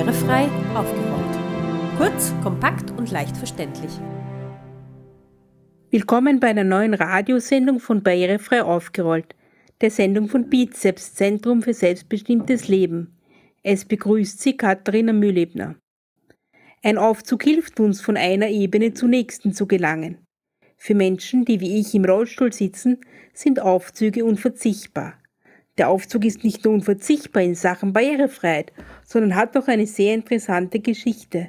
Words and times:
Barrierefrei 0.00 0.48
aufgerollt. 0.74 1.98
Kurz, 1.98 2.32
kompakt 2.42 2.90
und 2.92 3.10
leicht 3.10 3.36
verständlich. 3.36 3.90
Willkommen 5.90 6.40
bei 6.40 6.46
einer 6.46 6.64
neuen 6.64 6.94
Radiosendung 6.94 7.80
von 7.80 8.02
Barrierefrei 8.02 8.62
aufgerollt, 8.62 9.34
der 9.82 9.90
Sendung 9.90 10.28
von 10.28 10.48
Bizeps 10.48 11.12
Zentrum 11.12 11.60
für 11.60 11.74
selbstbestimmtes 11.74 12.68
Leben. 12.68 13.18
Es 13.62 13.84
begrüßt 13.84 14.40
Sie 14.40 14.56
Katharina 14.56 15.12
Mühlebner. 15.12 15.74
Ein 16.82 16.96
Aufzug 16.96 17.42
hilft 17.42 17.78
uns, 17.78 18.00
von 18.00 18.16
einer 18.16 18.48
Ebene 18.48 18.94
zur 18.94 19.10
nächsten 19.10 19.52
zu 19.52 19.66
gelangen. 19.66 20.16
Für 20.78 20.94
Menschen, 20.94 21.44
die 21.44 21.60
wie 21.60 21.78
ich 21.78 21.94
im 21.94 22.06
Rollstuhl 22.06 22.54
sitzen, 22.54 23.00
sind 23.34 23.60
Aufzüge 23.60 24.24
unverzichtbar. 24.24 25.19
Der 25.80 25.88
Aufzug 25.88 26.26
ist 26.26 26.44
nicht 26.44 26.62
nur 26.66 26.74
unverzichtbar 26.74 27.42
in 27.42 27.54
Sachen 27.54 27.94
Barrierefreiheit, 27.94 28.70
sondern 29.02 29.34
hat 29.34 29.56
auch 29.56 29.66
eine 29.66 29.86
sehr 29.86 30.12
interessante 30.12 30.78
Geschichte. 30.78 31.48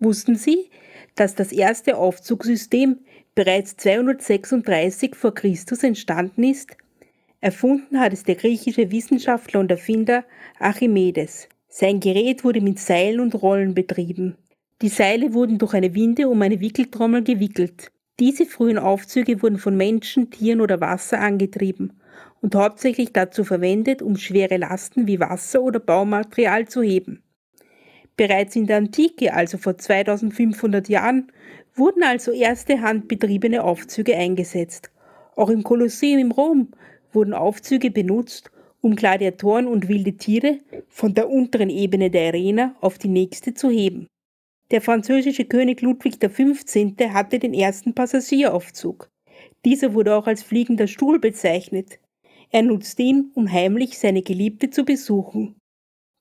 Wussten 0.00 0.36
Sie, 0.36 0.70
dass 1.16 1.34
das 1.34 1.52
erste 1.52 1.98
Aufzugssystem 1.98 3.00
bereits 3.34 3.76
236 3.76 5.14
vor 5.14 5.34
Christus 5.34 5.82
entstanden 5.82 6.44
ist? 6.44 6.78
Erfunden 7.42 8.00
hat 8.00 8.14
es 8.14 8.24
der 8.24 8.36
griechische 8.36 8.90
Wissenschaftler 8.90 9.60
und 9.60 9.70
Erfinder 9.70 10.24
Archimedes. 10.58 11.46
Sein 11.68 12.00
Gerät 12.00 12.44
wurde 12.44 12.62
mit 12.62 12.78
Seilen 12.78 13.20
und 13.20 13.34
Rollen 13.34 13.74
betrieben. 13.74 14.38
Die 14.80 14.88
Seile 14.88 15.34
wurden 15.34 15.58
durch 15.58 15.74
eine 15.74 15.94
Winde 15.94 16.26
um 16.30 16.40
eine 16.40 16.58
Wickeltrommel 16.58 17.22
gewickelt. 17.22 17.92
Diese 18.18 18.46
frühen 18.46 18.78
Aufzüge 18.78 19.42
wurden 19.42 19.58
von 19.58 19.76
Menschen, 19.76 20.30
Tieren 20.30 20.62
oder 20.62 20.80
Wasser 20.80 21.20
angetrieben 21.20 21.92
und 22.42 22.54
hauptsächlich 22.54 23.12
dazu 23.12 23.44
verwendet, 23.44 24.02
um 24.02 24.18
schwere 24.18 24.58
Lasten 24.58 25.06
wie 25.06 25.20
Wasser 25.20 25.62
oder 25.62 25.80
Baumaterial 25.80 26.68
zu 26.68 26.82
heben. 26.82 27.22
Bereits 28.16 28.56
in 28.56 28.66
der 28.66 28.76
Antike, 28.76 29.32
also 29.32 29.56
vor 29.56 29.78
2500 29.78 30.88
Jahren, 30.88 31.32
wurden 31.74 32.02
also 32.02 32.32
erste 32.32 32.82
handbetriebene 32.82 33.64
Aufzüge 33.64 34.16
eingesetzt. 34.16 34.90
Auch 35.36 35.48
im 35.48 35.62
Kolosseum 35.62 36.18
in 36.18 36.32
Rom 36.32 36.68
wurden 37.12 37.32
Aufzüge 37.32 37.90
benutzt, 37.90 38.50
um 38.82 38.96
Gladiatoren 38.96 39.66
und 39.66 39.88
wilde 39.88 40.16
Tiere 40.16 40.58
von 40.88 41.14
der 41.14 41.30
unteren 41.30 41.70
Ebene 41.70 42.10
der 42.10 42.28
Arena 42.28 42.74
auf 42.80 42.98
die 42.98 43.08
nächste 43.08 43.54
zu 43.54 43.70
heben. 43.70 44.08
Der 44.72 44.80
französische 44.80 45.44
König 45.44 45.80
Ludwig 45.80 46.18
XV. 46.18 46.96
hatte 47.12 47.38
den 47.38 47.54
ersten 47.54 47.94
Passagieraufzug. 47.94 49.10
Dieser 49.64 49.94
wurde 49.94 50.16
auch 50.16 50.26
als 50.26 50.42
fliegender 50.42 50.88
Stuhl 50.88 51.18
bezeichnet. 51.18 52.00
Er 52.54 52.62
nutzte 52.62 53.02
ihn, 53.02 53.32
um 53.34 53.50
heimlich 53.50 53.98
seine 53.98 54.20
Geliebte 54.20 54.68
zu 54.68 54.84
besuchen. 54.84 55.56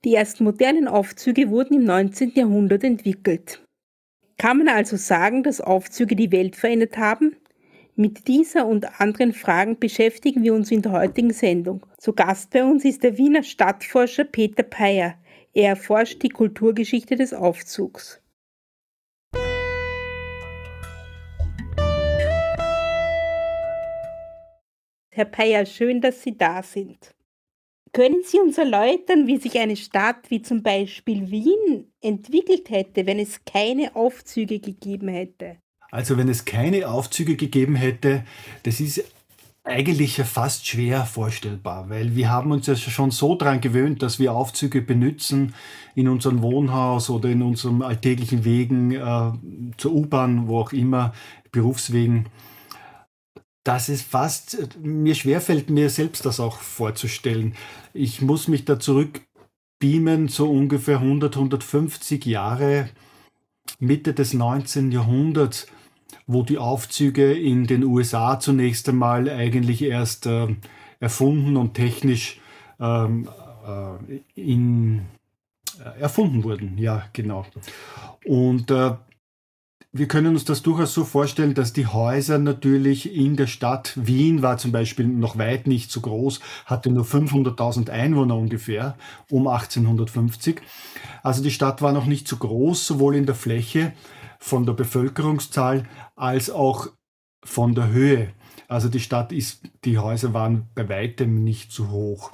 Die 0.05 0.15
ersten 0.15 0.45
modernen 0.45 0.87
Aufzüge 0.87 1.49
wurden 1.49 1.75
im 1.75 1.83
19. 1.83 2.31
Jahrhundert 2.35 2.85
entwickelt. 2.85 3.61
Kann 4.37 4.59
man 4.59 4.69
also 4.69 4.95
sagen, 4.95 5.43
dass 5.43 5.59
Aufzüge 5.59 6.15
die 6.15 6.31
Welt 6.31 6.55
verändert 6.55 6.97
haben? 6.97 7.35
Mit 7.95 8.29
dieser 8.29 8.65
und 8.65 9.01
anderen 9.01 9.33
Fragen 9.33 9.77
beschäftigen 9.77 10.41
wir 10.41 10.53
uns 10.53 10.71
in 10.71 10.81
der 10.81 10.93
heutigen 10.93 11.33
Sendung. 11.33 11.85
Zu 11.97 12.13
Gast 12.13 12.51
bei 12.51 12.63
uns 12.63 12.85
ist 12.85 13.03
der 13.03 13.17
Wiener 13.17 13.43
Stadtforscher 13.43 14.23
Peter 14.23 14.63
Peyer. 14.63 15.15
Er 15.53 15.71
erforscht 15.71 16.23
die 16.23 16.29
Kulturgeschichte 16.29 17.17
des 17.17 17.33
Aufzugs. 17.33 18.21
Herr 25.13 25.25
Peyer, 25.25 25.65
schön, 25.65 25.99
dass 25.99 26.23
Sie 26.23 26.37
da 26.37 26.63
sind. 26.63 27.13
Können 27.91 28.21
Sie 28.23 28.39
uns 28.39 28.57
erläutern, 28.57 29.27
wie 29.27 29.35
sich 29.35 29.59
eine 29.59 29.75
Stadt 29.75 30.29
wie 30.29 30.41
zum 30.41 30.63
Beispiel 30.63 31.29
Wien 31.29 31.91
entwickelt 31.99 32.69
hätte, 32.69 33.05
wenn 33.05 33.19
es 33.19 33.43
keine 33.43 33.93
Aufzüge 33.97 34.59
gegeben 34.59 35.09
hätte? 35.09 35.57
Also 35.91 36.17
wenn 36.17 36.29
es 36.29 36.45
keine 36.45 36.89
Aufzüge 36.89 37.35
gegeben 37.35 37.75
hätte, 37.75 38.23
das 38.63 38.79
ist 38.79 39.03
eigentlich 39.65 40.15
fast 40.15 40.65
schwer 40.65 41.05
vorstellbar, 41.05 41.89
weil 41.89 42.15
wir 42.15 42.29
haben 42.29 42.53
uns 42.53 42.67
ja 42.67 42.77
schon 42.77 43.11
so 43.11 43.35
daran 43.35 43.59
gewöhnt, 43.59 44.01
dass 44.01 44.17
wir 44.17 44.31
Aufzüge 44.31 44.81
benutzen 44.81 45.53
in 45.93 46.07
unserem 46.07 46.41
Wohnhaus 46.41 47.09
oder 47.09 47.27
in 47.27 47.41
unserem 47.41 47.81
alltäglichen 47.81 48.45
Wegen 48.45 48.91
äh, 48.91 49.31
zur 49.75 49.91
U-Bahn, 49.91 50.47
wo 50.47 50.61
auch 50.61 50.71
immer, 50.71 51.13
Berufswegen 51.51 52.27
dass 53.63 53.89
es 53.89 54.01
fast 54.01 54.79
mir 54.79 55.15
schwerfällt, 55.15 55.69
mir 55.69 55.89
selbst 55.89 56.25
das 56.25 56.39
auch 56.39 56.57
vorzustellen. 56.57 57.55
Ich 57.93 58.21
muss 58.21 58.47
mich 58.47 58.65
da 58.65 58.79
zurückbeamen, 58.79 60.27
so 60.27 60.49
ungefähr 60.49 60.97
100, 60.97 61.35
150 61.35 62.25
Jahre 62.25 62.89
Mitte 63.79 64.13
des 64.13 64.33
19. 64.33 64.91
Jahrhunderts, 64.91 65.67
wo 66.25 66.43
die 66.43 66.57
Aufzüge 66.57 67.33
in 67.33 67.67
den 67.67 67.83
USA 67.83 68.39
zunächst 68.39 68.89
einmal 68.89 69.29
eigentlich 69.29 69.81
erst 69.83 70.25
äh, 70.25 70.55
erfunden 70.99 71.57
und 71.57 71.73
technisch 71.73 72.39
ähm, 72.79 73.29
äh, 73.65 74.19
in, 74.35 75.05
äh, 75.79 75.99
erfunden 75.99 76.43
wurden. 76.43 76.77
Ja, 76.77 77.05
genau. 77.13 77.45
Und 78.25 78.71
äh, 78.71 78.95
wir 79.93 80.07
können 80.07 80.35
uns 80.35 80.45
das 80.45 80.61
durchaus 80.61 80.93
so 80.93 81.03
vorstellen, 81.03 81.53
dass 81.53 81.73
die 81.73 81.85
Häuser 81.85 82.37
natürlich 82.37 83.13
in 83.13 83.35
der 83.35 83.47
Stadt 83.47 83.93
Wien 83.95 84.41
war 84.41 84.57
zum 84.57 84.71
Beispiel 84.71 85.05
noch 85.05 85.37
weit 85.37 85.67
nicht 85.67 85.91
so 85.91 85.99
groß, 85.99 86.39
hatte 86.65 86.89
nur 86.89 87.03
500.000 87.03 87.89
Einwohner 87.89 88.37
ungefähr 88.37 88.95
um 89.29 89.47
1850. 89.47 90.61
Also 91.23 91.43
die 91.43 91.51
Stadt 91.51 91.81
war 91.81 91.91
noch 91.91 92.05
nicht 92.05 92.27
so 92.27 92.37
groß, 92.37 92.87
sowohl 92.87 93.15
in 93.15 93.25
der 93.25 93.35
Fläche 93.35 93.91
von 94.39 94.65
der 94.65 94.73
Bevölkerungszahl 94.73 95.85
als 96.15 96.49
auch 96.49 96.87
von 97.43 97.75
der 97.75 97.89
Höhe. 97.89 98.29
Also 98.69 98.87
die 98.87 99.01
Stadt 99.01 99.33
ist, 99.33 99.69
die 99.83 99.97
Häuser 99.97 100.33
waren 100.33 100.69
bei 100.73 100.87
weitem 100.87 101.43
nicht 101.43 101.73
so 101.73 101.89
hoch. 101.89 102.31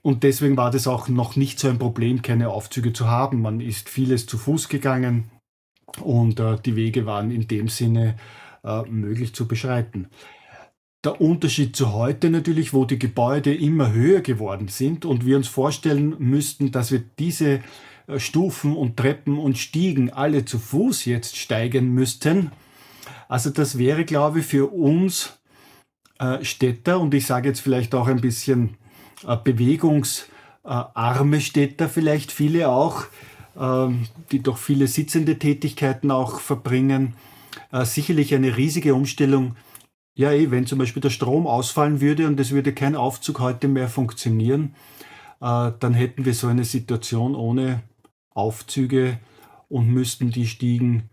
Und 0.00 0.22
deswegen 0.22 0.56
war 0.56 0.70
das 0.70 0.86
auch 0.86 1.08
noch 1.08 1.36
nicht 1.36 1.60
so 1.60 1.68
ein 1.68 1.78
Problem, 1.78 2.22
keine 2.22 2.48
Aufzüge 2.48 2.94
zu 2.94 3.08
haben. 3.08 3.42
Man 3.42 3.60
ist 3.60 3.90
vieles 3.90 4.26
zu 4.26 4.38
Fuß 4.38 4.70
gegangen 4.70 5.30
und 6.00 6.40
äh, 6.40 6.56
die 6.64 6.76
Wege 6.76 7.06
waren 7.06 7.30
in 7.30 7.48
dem 7.48 7.68
Sinne 7.68 8.16
äh, 8.64 8.82
möglich 8.82 9.34
zu 9.34 9.46
beschreiten. 9.46 10.08
Der 11.04 11.20
Unterschied 11.20 11.74
zu 11.74 11.92
heute 11.92 12.30
natürlich, 12.30 12.72
wo 12.72 12.84
die 12.84 12.98
Gebäude 12.98 13.52
immer 13.52 13.92
höher 13.92 14.20
geworden 14.20 14.68
sind 14.68 15.04
und 15.04 15.26
wir 15.26 15.36
uns 15.36 15.48
vorstellen 15.48 16.14
müssten, 16.18 16.70
dass 16.70 16.92
wir 16.92 17.02
diese 17.18 17.60
äh, 18.06 18.18
Stufen 18.18 18.76
und 18.76 18.96
Treppen 18.96 19.38
und 19.38 19.58
Stiegen 19.58 20.12
alle 20.12 20.44
zu 20.44 20.58
Fuß 20.58 21.04
jetzt 21.06 21.36
steigen 21.36 21.92
müssten. 21.92 22.52
Also 23.28 23.50
das 23.50 23.78
wäre, 23.78 24.04
glaube 24.04 24.40
ich, 24.40 24.46
für 24.46 24.72
uns 24.72 25.38
äh, 26.18 26.44
Städter 26.44 27.00
und 27.00 27.14
ich 27.14 27.26
sage 27.26 27.48
jetzt 27.48 27.60
vielleicht 27.60 27.94
auch 27.94 28.06
ein 28.06 28.20
bisschen 28.20 28.76
äh, 29.26 29.36
bewegungsarme 29.36 31.40
Städter, 31.40 31.88
vielleicht 31.88 32.30
viele 32.30 32.68
auch, 32.68 33.06
die 33.54 34.42
doch 34.42 34.56
viele 34.56 34.86
sitzende 34.86 35.38
Tätigkeiten 35.38 36.10
auch 36.10 36.40
verbringen. 36.40 37.14
Äh, 37.70 37.84
sicherlich 37.84 38.34
eine 38.34 38.56
riesige 38.56 38.94
Umstellung. 38.94 39.56
Ja, 40.14 40.32
eh, 40.32 40.50
wenn 40.50 40.66
zum 40.66 40.78
Beispiel 40.78 41.02
der 41.02 41.10
Strom 41.10 41.46
ausfallen 41.46 42.00
würde 42.00 42.26
und 42.26 42.38
es 42.38 42.52
würde 42.52 42.72
kein 42.72 42.96
Aufzug 42.96 43.40
heute 43.40 43.68
mehr 43.68 43.88
funktionieren, 43.88 44.74
äh, 45.40 45.72
dann 45.78 45.94
hätten 45.94 46.24
wir 46.24 46.34
so 46.34 46.48
eine 46.48 46.64
Situation 46.64 47.34
ohne 47.34 47.82
Aufzüge 48.30 49.18
und 49.68 49.88
müssten 49.88 50.30
die 50.30 50.46
Stiegen 50.46 51.08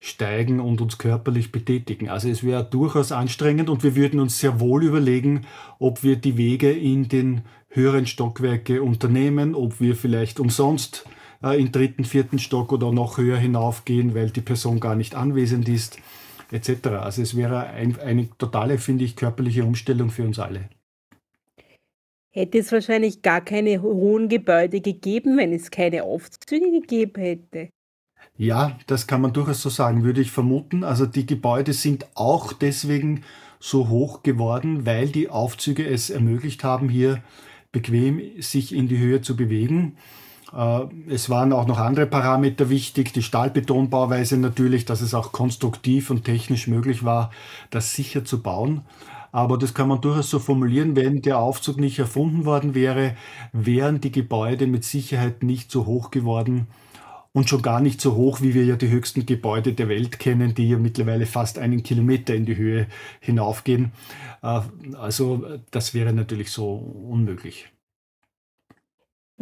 steigen 0.00 0.60
und 0.60 0.80
uns 0.80 0.98
körperlich 0.98 1.52
betätigen. 1.52 2.08
Also 2.08 2.28
es 2.28 2.42
wäre 2.42 2.64
durchaus 2.64 3.12
anstrengend 3.12 3.68
und 3.68 3.84
wir 3.84 3.94
würden 3.94 4.18
uns 4.18 4.38
sehr 4.38 4.58
wohl 4.58 4.82
überlegen, 4.82 5.46
ob 5.78 6.02
wir 6.02 6.16
die 6.16 6.36
Wege 6.36 6.72
in 6.72 7.08
den 7.08 7.42
höheren 7.68 8.06
Stockwerke 8.06 8.82
unternehmen, 8.82 9.54
ob 9.54 9.80
wir 9.80 9.94
vielleicht 9.94 10.40
umsonst 10.40 11.04
äh, 11.42 11.60
im 11.60 11.72
dritten, 11.72 12.04
vierten 12.04 12.38
Stock 12.38 12.72
oder 12.72 12.92
noch 12.92 13.18
höher 13.18 13.38
hinaufgehen, 13.38 14.14
weil 14.14 14.30
die 14.30 14.40
Person 14.40 14.80
gar 14.80 14.94
nicht 14.94 15.14
anwesend 15.14 15.68
ist, 15.68 15.98
etc. 16.50 16.88
Also 16.88 17.22
es 17.22 17.36
wäre 17.36 17.66
ein, 17.66 17.98
eine 18.00 18.28
totale, 18.38 18.78
finde 18.78 19.04
ich, 19.04 19.16
körperliche 19.16 19.64
Umstellung 19.64 20.10
für 20.10 20.24
uns 20.24 20.38
alle. 20.38 20.68
Hätte 22.32 22.58
es 22.58 22.70
wahrscheinlich 22.70 23.22
gar 23.22 23.40
keine 23.40 23.82
hohen 23.82 24.28
Gebäude 24.28 24.80
gegeben, 24.80 25.36
wenn 25.36 25.52
es 25.52 25.70
keine 25.70 26.04
Aufzüge 26.04 26.70
gegeben 26.70 27.20
hätte. 27.20 27.70
Ja, 28.36 28.78
das 28.86 29.06
kann 29.06 29.20
man 29.20 29.32
durchaus 29.32 29.62
so 29.62 29.68
sagen, 29.68 30.04
würde 30.04 30.20
ich 30.20 30.30
vermuten. 30.30 30.84
Also 30.84 31.06
die 31.06 31.26
Gebäude 31.26 31.72
sind 31.72 32.06
auch 32.14 32.52
deswegen 32.52 33.24
so 33.58 33.88
hoch 33.88 34.22
geworden, 34.22 34.86
weil 34.86 35.08
die 35.08 35.28
Aufzüge 35.28 35.86
es 35.86 36.08
ermöglicht 36.08 36.64
haben, 36.64 36.88
hier 36.88 37.22
bequem 37.72 38.20
sich 38.40 38.74
in 38.74 38.88
die 38.88 38.98
Höhe 38.98 39.20
zu 39.20 39.36
bewegen. 39.36 39.96
Äh, 40.56 40.80
es 41.08 41.30
waren 41.30 41.52
auch 41.52 41.66
noch 41.66 41.78
andere 41.78 42.06
Parameter 42.06 42.70
wichtig, 42.70 43.12
die 43.12 43.22
Stahlbetonbauweise 43.22 44.36
natürlich, 44.36 44.84
dass 44.84 45.00
es 45.00 45.14
auch 45.14 45.32
konstruktiv 45.32 46.10
und 46.10 46.24
technisch 46.24 46.66
möglich 46.66 47.04
war, 47.04 47.30
das 47.70 47.94
sicher 47.94 48.24
zu 48.24 48.42
bauen. 48.42 48.82
Aber 49.32 49.58
das 49.58 49.74
kann 49.74 49.88
man 49.88 50.00
durchaus 50.00 50.28
so 50.28 50.40
formulieren, 50.40 50.96
wenn 50.96 51.22
der 51.22 51.38
Aufzug 51.38 51.78
nicht 51.78 51.98
erfunden 51.98 52.44
worden 52.44 52.74
wäre, 52.74 53.16
wären 53.52 54.00
die 54.00 54.10
Gebäude 54.10 54.66
mit 54.66 54.84
Sicherheit 54.84 55.44
nicht 55.44 55.70
so 55.70 55.86
hoch 55.86 56.10
geworden 56.10 56.66
und 57.32 57.48
schon 57.48 57.62
gar 57.62 57.80
nicht 57.80 58.00
so 58.00 58.16
hoch, 58.16 58.40
wie 58.40 58.54
wir 58.54 58.64
ja 58.64 58.74
die 58.74 58.88
höchsten 58.88 59.26
Gebäude 59.26 59.72
der 59.72 59.88
Welt 59.88 60.18
kennen, 60.18 60.54
die 60.54 60.68
ja 60.68 60.78
mittlerweile 60.78 61.26
fast 61.26 61.58
einen 61.58 61.84
Kilometer 61.84 62.34
in 62.34 62.44
die 62.44 62.56
Höhe 62.56 62.88
hinaufgehen. 63.20 63.92
Äh, 64.42 64.60
also 64.98 65.44
das 65.70 65.94
wäre 65.94 66.12
natürlich 66.12 66.50
so 66.50 66.74
unmöglich. 66.74 67.68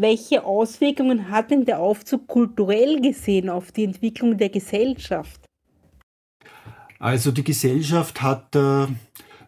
Welche 0.00 0.44
Auswirkungen 0.44 1.28
hat 1.28 1.50
denn 1.50 1.64
der 1.64 1.80
Aufzug 1.80 2.28
kulturell 2.28 3.00
gesehen 3.00 3.50
auf 3.50 3.72
die 3.72 3.82
Entwicklung 3.82 4.38
der 4.38 4.48
Gesellschaft? 4.48 5.40
Also 7.00 7.32
die 7.32 7.42
Gesellschaft 7.42 8.22
hat 8.22 8.54
äh, 8.54 8.86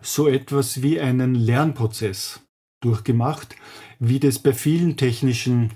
so 0.00 0.26
etwas 0.26 0.82
wie 0.82 0.98
einen 0.98 1.36
Lernprozess 1.36 2.40
durchgemacht, 2.80 3.54
wie 4.00 4.18
das 4.18 4.40
bei 4.40 4.52
vielen 4.52 4.96
technischen 4.96 5.70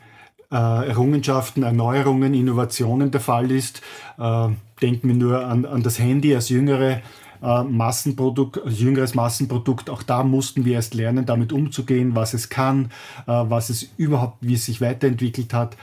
äh, 0.50 0.56
Errungenschaften, 0.56 1.62
Erneuerungen, 1.62 2.34
Innovationen 2.34 3.12
der 3.12 3.20
Fall 3.20 3.52
ist. 3.52 3.80
Äh, 4.18 4.48
denken 4.82 5.06
wir 5.06 5.14
nur 5.14 5.46
an, 5.46 5.66
an 5.66 5.84
das 5.84 6.00
Handy 6.00 6.34
als 6.34 6.48
jüngere 6.48 7.00
äh, 7.44 7.62
Massenprodukt, 7.62 8.60
jüngeres 8.66 9.14
Massenprodukt. 9.14 9.90
Auch 9.90 10.02
da 10.02 10.24
mussten 10.24 10.64
wir 10.64 10.74
erst 10.74 10.94
lernen, 10.94 11.26
damit 11.26 11.52
umzugehen, 11.52 12.14
was 12.14 12.34
es 12.34 12.48
kann, 12.48 12.86
äh, 13.26 13.32
was 13.32 13.70
es 13.70 13.90
überhaupt, 13.96 14.38
wie 14.40 14.54
es 14.54 14.64
sich 14.64 14.80
weiterentwickelt 14.80 15.52
hat. 15.52 15.76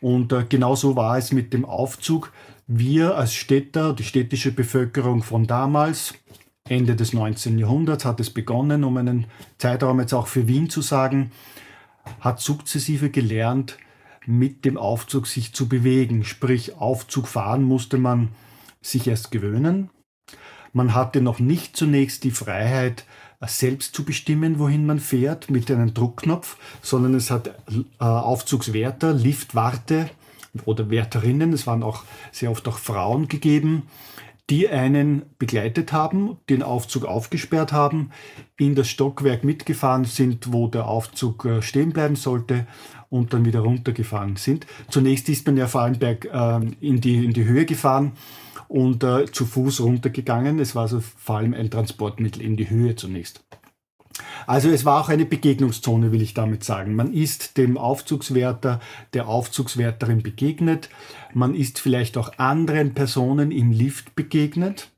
Und 0.00 0.32
äh, 0.32 0.44
genauso 0.48 0.94
war 0.96 1.18
es 1.18 1.32
mit 1.32 1.52
dem 1.52 1.64
Aufzug. 1.64 2.32
Wir 2.68 3.16
als 3.16 3.34
Städter, 3.34 3.92
die 3.94 4.04
städtische 4.04 4.52
Bevölkerung 4.52 5.22
von 5.22 5.46
damals, 5.46 6.14
Ende 6.68 6.94
des 6.94 7.12
19. 7.14 7.58
Jahrhunderts 7.58 8.04
hat 8.04 8.20
es 8.20 8.30
begonnen, 8.30 8.84
um 8.84 8.96
einen 8.98 9.26
Zeitraum 9.56 10.00
jetzt 10.00 10.12
auch 10.12 10.26
für 10.26 10.46
Wien 10.46 10.68
zu 10.68 10.82
sagen, 10.82 11.32
hat 12.20 12.40
sukzessive 12.40 13.10
gelernt, 13.10 13.78
mit 14.26 14.66
dem 14.66 14.76
Aufzug 14.76 15.26
sich 15.26 15.54
zu 15.54 15.68
bewegen. 15.68 16.24
Sprich, 16.24 16.76
Aufzug 16.76 17.26
fahren 17.26 17.62
musste 17.62 17.96
man 17.96 18.28
sich 18.82 19.08
erst 19.08 19.30
gewöhnen. 19.30 19.88
Man 20.72 20.94
hatte 20.94 21.20
noch 21.20 21.38
nicht 21.38 21.76
zunächst 21.76 22.24
die 22.24 22.30
Freiheit, 22.30 23.04
selbst 23.46 23.94
zu 23.94 24.04
bestimmen, 24.04 24.58
wohin 24.58 24.84
man 24.84 24.98
fährt 24.98 25.48
mit 25.50 25.70
einem 25.70 25.94
Druckknopf, 25.94 26.56
sondern 26.82 27.14
es 27.14 27.30
hat 27.30 27.48
äh, 27.48 28.04
Aufzugswärter, 28.04 29.12
Liftwarte 29.12 30.10
oder 30.64 30.90
Wärterinnen, 30.90 31.52
es 31.52 31.66
waren 31.66 31.82
auch 31.82 32.04
sehr 32.32 32.50
oft 32.50 32.66
auch 32.66 32.78
Frauen 32.78 33.28
gegeben, 33.28 33.84
die 34.50 34.68
einen 34.68 35.22
begleitet 35.38 35.92
haben, 35.92 36.38
den 36.48 36.62
Aufzug 36.62 37.04
aufgesperrt 37.04 37.72
haben, 37.72 38.10
in 38.56 38.74
das 38.74 38.88
Stockwerk 38.88 39.44
mitgefahren 39.44 40.04
sind, 40.04 40.52
wo 40.52 40.68
der 40.68 40.88
Aufzug 40.88 41.44
äh, 41.44 41.62
stehen 41.62 41.92
bleiben 41.92 42.16
sollte 42.16 42.66
und 43.10 43.32
dann 43.32 43.44
wieder 43.44 43.60
runtergefahren 43.60 44.36
sind. 44.36 44.66
Zunächst 44.90 45.28
ist 45.28 45.46
man 45.46 45.56
ja 45.56 45.66
vor 45.66 45.82
allem 45.82 45.98
berg, 45.98 46.24
äh, 46.24 46.60
in, 46.80 47.00
die, 47.00 47.24
in 47.24 47.34
die 47.34 47.44
Höhe 47.44 47.66
gefahren 47.66 48.12
und 48.68 49.02
äh, 49.02 49.26
zu 49.26 49.46
Fuß 49.46 49.80
runtergegangen. 49.80 50.58
Es 50.58 50.74
war 50.74 50.82
also 50.82 51.00
vor 51.00 51.38
allem 51.38 51.54
ein 51.54 51.70
Transportmittel 51.70 52.42
in 52.42 52.56
die 52.56 52.70
Höhe 52.70 52.94
zunächst. 52.94 53.44
Also 54.46 54.68
es 54.68 54.84
war 54.84 55.00
auch 55.00 55.08
eine 55.08 55.26
Begegnungszone, 55.26 56.12
will 56.12 56.22
ich 56.22 56.34
damit 56.34 56.64
sagen. 56.64 56.94
Man 56.94 57.12
ist 57.12 57.56
dem 57.56 57.76
Aufzugswärter, 57.76 58.80
der 59.12 59.28
Aufzugswärterin 59.28 60.22
begegnet. 60.22 60.88
Man 61.34 61.54
ist 61.54 61.78
vielleicht 61.78 62.16
auch 62.16 62.32
anderen 62.38 62.94
Personen 62.94 63.50
im 63.50 63.70
Lift 63.70 64.16
begegnet. 64.16 64.90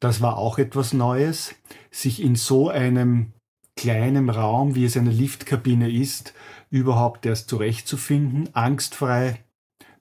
Das 0.00 0.20
war 0.20 0.36
auch 0.36 0.58
etwas 0.58 0.92
Neues, 0.92 1.54
sich 1.90 2.22
in 2.22 2.36
so 2.36 2.68
einem 2.68 3.32
kleinen 3.76 4.28
Raum, 4.28 4.74
wie 4.74 4.84
es 4.84 4.96
eine 4.96 5.10
Liftkabine 5.10 5.90
ist, 5.90 6.34
überhaupt 6.70 7.24
erst 7.26 7.48
zurechtzufinden, 7.48 8.54
angstfrei 8.54 9.38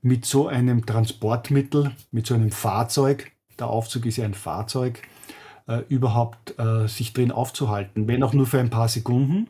mit 0.08 0.26
so 0.26 0.48
einem 0.48 0.86
Transportmittel, 0.86 1.92
mit 2.12 2.26
so 2.26 2.34
einem 2.34 2.52
Fahrzeug, 2.52 3.32
der 3.60 3.68
Aufzug 3.68 4.06
ist 4.06 4.18
ja 4.18 4.26
ein 4.26 4.34
Fahrzeug, 4.34 5.02
äh, 5.68 5.82
überhaupt 5.90 6.58
äh, 6.58 6.88
sich 6.88 7.14
drin 7.14 7.32
aufzuhalten, 7.32 8.08
wenn 8.08 8.24
auch 8.24 8.34
nur 8.34 8.46
für 8.46 8.60
ein 8.60 8.70
paar 8.70 8.88
Sekunden. 8.88 9.48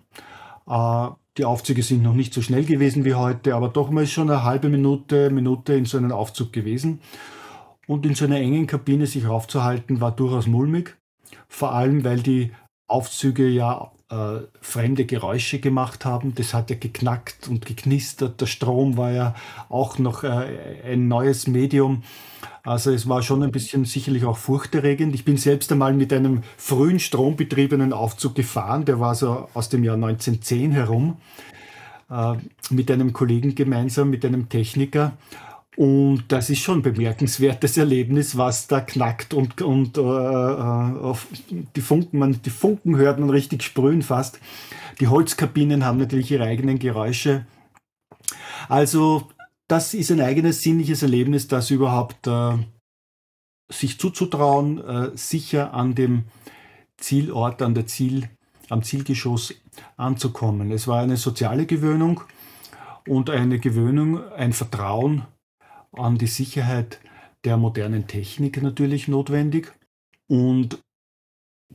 Äh, 0.68 1.08
die 1.38 1.46
Aufzüge 1.46 1.84
sind 1.84 2.02
noch 2.02 2.14
nicht 2.14 2.34
so 2.34 2.42
schnell 2.42 2.66
gewesen 2.66 3.06
wie 3.06 3.14
heute, 3.14 3.54
aber 3.54 3.70
doch 3.70 3.92
mal 3.92 4.08
schon 4.08 4.30
eine 4.30 4.44
halbe 4.44 4.70
Minute, 4.70 5.30
Minute 5.30 5.74
in 5.74 5.86
so 5.86 5.98
einem 5.98 6.12
Aufzug 6.12 6.52
gewesen. 6.52 7.00
Und 7.86 8.06
in 8.06 8.16
so 8.16 8.26
einer 8.26 8.38
engen 8.38 8.68
Kabine 8.68 9.08
sich 9.08 9.28
aufzuhalten, 9.28 10.02
war 10.02 10.12
durchaus 10.12 10.48
mulmig. 10.48 10.98
Vor 11.48 11.74
allem, 11.74 12.04
weil 12.04 12.22
die 12.22 12.52
Aufzüge 12.88 13.48
ja 13.48 13.92
äh, 14.10 14.40
fremde 14.62 15.06
Geräusche 15.06 15.60
gemacht 15.60 16.06
haben. 16.06 16.34
Das 16.36 16.54
hat 16.54 16.70
ja 16.70 16.78
geknackt 16.80 17.48
und 17.48 17.66
geknistert. 17.66 18.40
Der 18.40 18.46
Strom 18.46 18.98
war 18.98 19.12
ja 19.12 19.36
auch 19.70 20.00
noch 20.00 20.24
äh, 20.24 20.48
ein 20.86 21.08
neues 21.08 21.48
Medium. 21.48 22.04
Also 22.64 22.92
es 22.92 23.08
war 23.08 23.22
schon 23.22 23.44
ein 23.44 23.52
bisschen 23.52 23.86
sicherlich 23.86 24.26
auch 24.26 24.38
furchterregend. 24.38 25.16
Ich 25.16 25.24
bin 25.24 25.38
selbst 25.38 25.72
einmal 25.72 25.94
mit 25.94 26.12
einem 26.12 26.44
frühen 26.58 27.00
strombetriebenen 27.00 27.94
Aufzug 27.94 28.36
gefahren, 28.36 28.84
der 28.84 29.00
war 29.00 29.16
so 29.16 29.48
aus 29.54 29.70
dem 29.70 29.86
Jahr 29.86 29.96
1910 29.96 30.72
herum, 30.72 31.18
äh, 32.10 32.34
mit 32.70 32.92
einem 32.92 33.14
Kollegen 33.14 33.56
gemeinsam, 33.56 34.10
mit 34.10 34.26
einem 34.26 34.50
Techniker. 34.50 35.14
Und 35.78 36.24
das 36.30 36.50
ist 36.50 36.64
schon 36.64 36.80
ein 36.80 36.82
bemerkenswertes 36.82 37.78
Erlebnis, 37.78 38.36
was 38.36 38.66
da 38.66 38.82
knackt 38.82 39.36
und, 39.36 39.62
und 39.62 39.96
äh, 40.00 40.02
äh 40.02 41.14
die, 41.76 41.82
Funken, 41.82 42.18
man, 42.18 42.42
die 42.42 42.50
Funken 42.50 42.98
hört 42.98 43.20
man 43.20 43.30
richtig 43.30 43.62
sprühen 43.62 44.02
fast. 44.02 44.40
Die 45.00 45.08
Holzkabinen 45.08 45.86
haben 45.86 46.00
natürlich 46.00 46.32
ihre 46.32 46.46
eigenen 46.46 46.80
Geräusche. 46.80 47.46
Also 48.68 49.30
das 49.68 49.94
ist 49.94 50.10
ein 50.10 50.20
eigenes 50.20 50.64
sinnliches 50.64 51.04
Erlebnis, 51.04 51.48
das 51.48 51.70
überhaupt 51.70 52.26
äh, 52.26 52.58
sich 53.72 54.00
zuzutrauen, 54.00 54.84
äh, 54.84 55.12
sicher 55.16 55.76
an 55.76 55.94
dem 55.94 56.24
Zielort, 56.98 57.62
an 57.62 57.76
der 57.76 57.86
Ziel, 57.86 58.30
am 58.70 58.82
Zielgeschoss 58.82 59.54
anzukommen. 59.96 60.72
Es 60.72 60.88
war 60.88 61.02
eine 61.02 61.18
soziale 61.18 61.68
Gewöhnung 61.68 62.22
und 63.08 63.30
eine 63.30 63.60
Gewöhnung, 63.60 64.28
ein 64.32 64.54
Vertrauen 64.54 65.22
an 65.98 66.18
die 66.18 66.28
Sicherheit 66.28 67.00
der 67.44 67.58
modernen 67.58 68.08
Technik 68.08 68.62
natürlich 68.62 69.08
notwendig. 69.08 69.74
Und 70.28 70.80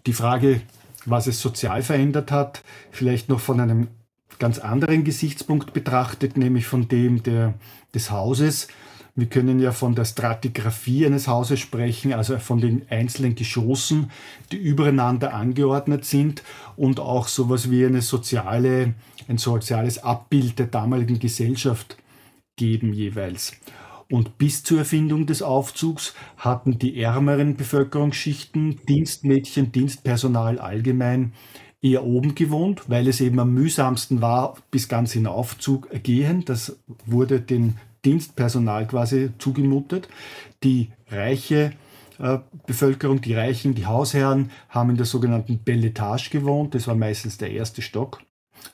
die 0.07 0.13
Frage, 0.13 0.61
was 1.07 1.27
es 1.27 1.41
sozial 1.41 1.83
verändert 1.83 2.31
hat, 2.31 2.63
vielleicht 2.91 3.29
noch 3.29 3.41
von 3.41 3.61
einem 3.61 3.89
ganz 4.39 4.59
anderen 4.59 5.05
Gesichtspunkt 5.05 5.73
betrachtet, 5.73 6.37
nämlich 6.37 6.67
von 6.67 6.89
dem 6.89 7.23
der, 7.23 7.55
des 7.95 8.11
Hauses. 8.11 8.69
Wir 9.15 9.27
können 9.27 9.61
ja 9.61 9.73
von 9.73 9.95
der 9.95 10.07
Stratigraphie 10.07 11.05
eines 11.05 11.29
Hauses 11.29 11.61
sprechen, 11.61 12.15
also 12.15 12.39
von 12.39 12.61
den 12.61 12.87
einzelnen 12.89 13.35
Geschossen, 13.35 14.11
die 14.51 14.57
übereinander 14.57 15.35
angeordnet 15.35 16.07
sind 16.07 16.43
und 16.77 16.99
auch 16.99 17.29
sowas 17.29 17.71
wie 17.71 17.85
eine 17.85 18.01
soziale, 18.01 18.95
ein 19.29 19.39
soziales 19.39 20.03
Abbild 20.03 20.59
der 20.59 20.67
damaligen 20.67 21.19
Gesellschaft 21.19 21.99
geben 22.57 22.95
jeweils. 22.95 23.53
Und 24.13 24.37
bis 24.37 24.63
zur 24.63 24.81
Erfindung 24.81 25.25
des 25.25 25.41
Aufzugs 25.41 26.13
hatten 26.37 26.79
die 26.79 27.01
ärmeren 27.01 27.57
Bevölkerungsschichten, 27.57 28.79
Dienstmädchen, 28.87 29.73
Dienstpersonal 29.73 30.59
allgemein 30.59 31.33
eher 31.81 32.05
oben 32.05 32.35
gewohnt, 32.35 32.83
weil 32.91 33.09
es 33.09 33.23
eben 33.23 33.41
am 33.41 33.55
mühsamsten 33.55 34.21
war, 34.21 34.59
bis 34.71 34.87
ganz 34.91 35.13
hinauf 35.13 35.57
zu 35.57 35.81
gehen. 36.03 36.45
Das 36.45 36.79
wurde 37.07 37.41
dem 37.41 37.79
Dienstpersonal 38.05 38.87
quasi 38.87 39.31
zugemutet. 39.39 40.09
Die 40.63 40.91
reiche 41.09 41.73
äh, 42.19 42.37
Bevölkerung, 42.67 43.23
die 43.23 43.33
Reichen, 43.33 43.75
die 43.75 43.87
Hausherren 43.87 44.51
haben 44.69 44.91
in 44.91 44.97
der 44.97 45.07
sogenannten 45.07 45.61
Belletage 45.61 46.29
gewohnt. 46.29 46.75
Das 46.75 46.87
war 46.87 46.97
meistens 46.97 47.39
der 47.39 47.51
erste 47.51 47.81
Stock, 47.81 48.21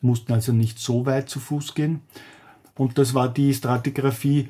mussten 0.00 0.32
also 0.32 0.52
nicht 0.52 0.80
so 0.80 1.06
weit 1.06 1.28
zu 1.28 1.38
Fuß 1.38 1.74
gehen. 1.74 2.00
Und 2.78 2.96
das 2.96 3.12
war 3.12 3.28
die 3.28 3.52
Stratigraphie 3.52 4.48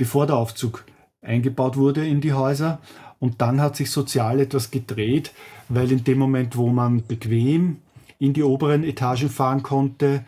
bevor 0.00 0.26
der 0.26 0.36
Aufzug 0.36 0.86
eingebaut 1.20 1.76
wurde 1.76 2.06
in 2.06 2.22
die 2.22 2.32
Häuser. 2.32 2.78
Und 3.18 3.42
dann 3.42 3.60
hat 3.60 3.76
sich 3.76 3.90
sozial 3.90 4.40
etwas 4.40 4.70
gedreht, 4.70 5.32
weil 5.68 5.92
in 5.92 6.04
dem 6.04 6.18
Moment, 6.18 6.56
wo 6.56 6.68
man 6.68 7.06
bequem 7.06 7.76
in 8.18 8.32
die 8.32 8.42
oberen 8.42 8.82
Etagen 8.82 9.28
fahren 9.28 9.62
konnte, 9.62 10.24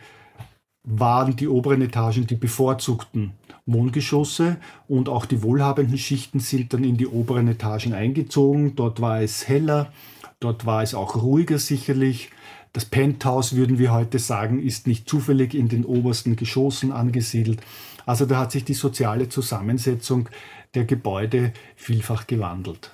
waren 0.83 1.35
die 1.35 1.47
oberen 1.47 1.81
Etagen 1.81 2.27
die 2.27 2.35
bevorzugten 2.35 3.31
Wohngeschosse 3.65 4.57
und 4.87 5.09
auch 5.09 5.25
die 5.25 5.41
wohlhabenden 5.41 5.97
Schichten 5.97 6.39
sind 6.39 6.71
dann 6.73 6.83
in 6.83 6.97
die 6.97 7.07
oberen 7.07 7.47
Etagen 7.47 7.95
eingezogen. 7.95 8.75
Dort 8.75 9.01
war 9.01 9.21
es 9.21 9.47
heller, 9.47 9.91
dort 10.39 10.67
war 10.67 10.83
es 10.83 10.93
auch 10.93 11.15
ruhiger 11.15 11.57
sicherlich. 11.57 12.29
Das 12.73 12.85
Penthouse, 12.85 13.55
würden 13.55 13.77
wir 13.77 13.93
heute 13.93 14.17
sagen, 14.17 14.61
ist 14.61 14.87
nicht 14.87 15.07
zufällig 15.07 15.53
in 15.53 15.69
den 15.69 15.85
obersten 15.85 16.35
Geschossen 16.35 16.91
angesiedelt. 16.91 17.61
Also 18.07 18.25
da 18.25 18.39
hat 18.39 18.51
sich 18.51 18.65
die 18.65 18.73
soziale 18.73 19.29
Zusammensetzung 19.29 20.27
der 20.73 20.85
Gebäude 20.85 21.53
vielfach 21.75 22.25
gewandelt. 22.25 22.91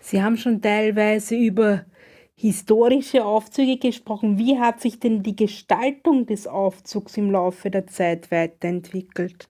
Sie 0.00 0.22
haben 0.22 0.36
schon 0.36 0.60
teilweise 0.60 1.34
über 1.34 1.86
historische 2.34 3.24
Aufzüge 3.24 3.78
gesprochen. 3.78 4.36
Wie 4.36 4.58
hat 4.58 4.80
sich 4.80 5.00
denn 5.00 5.22
die 5.22 5.36
Gestaltung 5.36 6.26
des 6.26 6.46
Aufzugs 6.46 7.16
im 7.16 7.30
Laufe 7.30 7.70
der 7.70 7.86
Zeit 7.86 8.30
weiterentwickelt? 8.30 9.48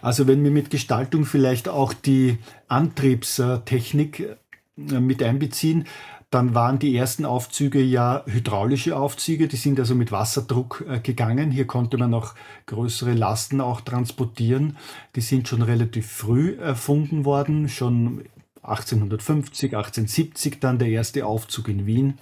Also 0.00 0.26
wenn 0.26 0.42
wir 0.42 0.50
mit 0.50 0.70
Gestaltung 0.70 1.24
vielleicht 1.24 1.68
auch 1.68 1.92
die 1.92 2.38
Antriebstechnik 2.66 4.20
äh, 4.20 4.98
mit 4.98 5.22
einbeziehen, 5.22 5.86
dann 6.32 6.54
waren 6.54 6.78
die 6.78 6.96
ersten 6.96 7.26
Aufzüge 7.26 7.82
ja 7.82 8.24
hydraulische 8.26 8.96
Aufzüge, 8.96 9.48
die 9.48 9.56
sind 9.56 9.78
also 9.78 9.94
mit 9.94 10.12
Wasserdruck 10.12 10.82
äh, 10.88 10.98
gegangen. 10.98 11.50
Hier 11.50 11.66
konnte 11.66 11.98
man 11.98 12.14
auch 12.14 12.34
größere 12.64 13.12
Lasten 13.12 13.60
auch 13.60 13.82
transportieren. 13.82 14.78
Die 15.14 15.20
sind 15.20 15.46
schon 15.46 15.60
relativ 15.60 16.10
früh 16.10 16.56
erfunden 16.56 17.26
worden, 17.26 17.68
schon 17.68 18.24
1850, 18.62 19.76
1870 19.76 20.58
dann 20.58 20.78
der 20.78 20.88
erste 20.88 21.26
Aufzug 21.26 21.68
in 21.68 21.84
Wien. 21.84 22.18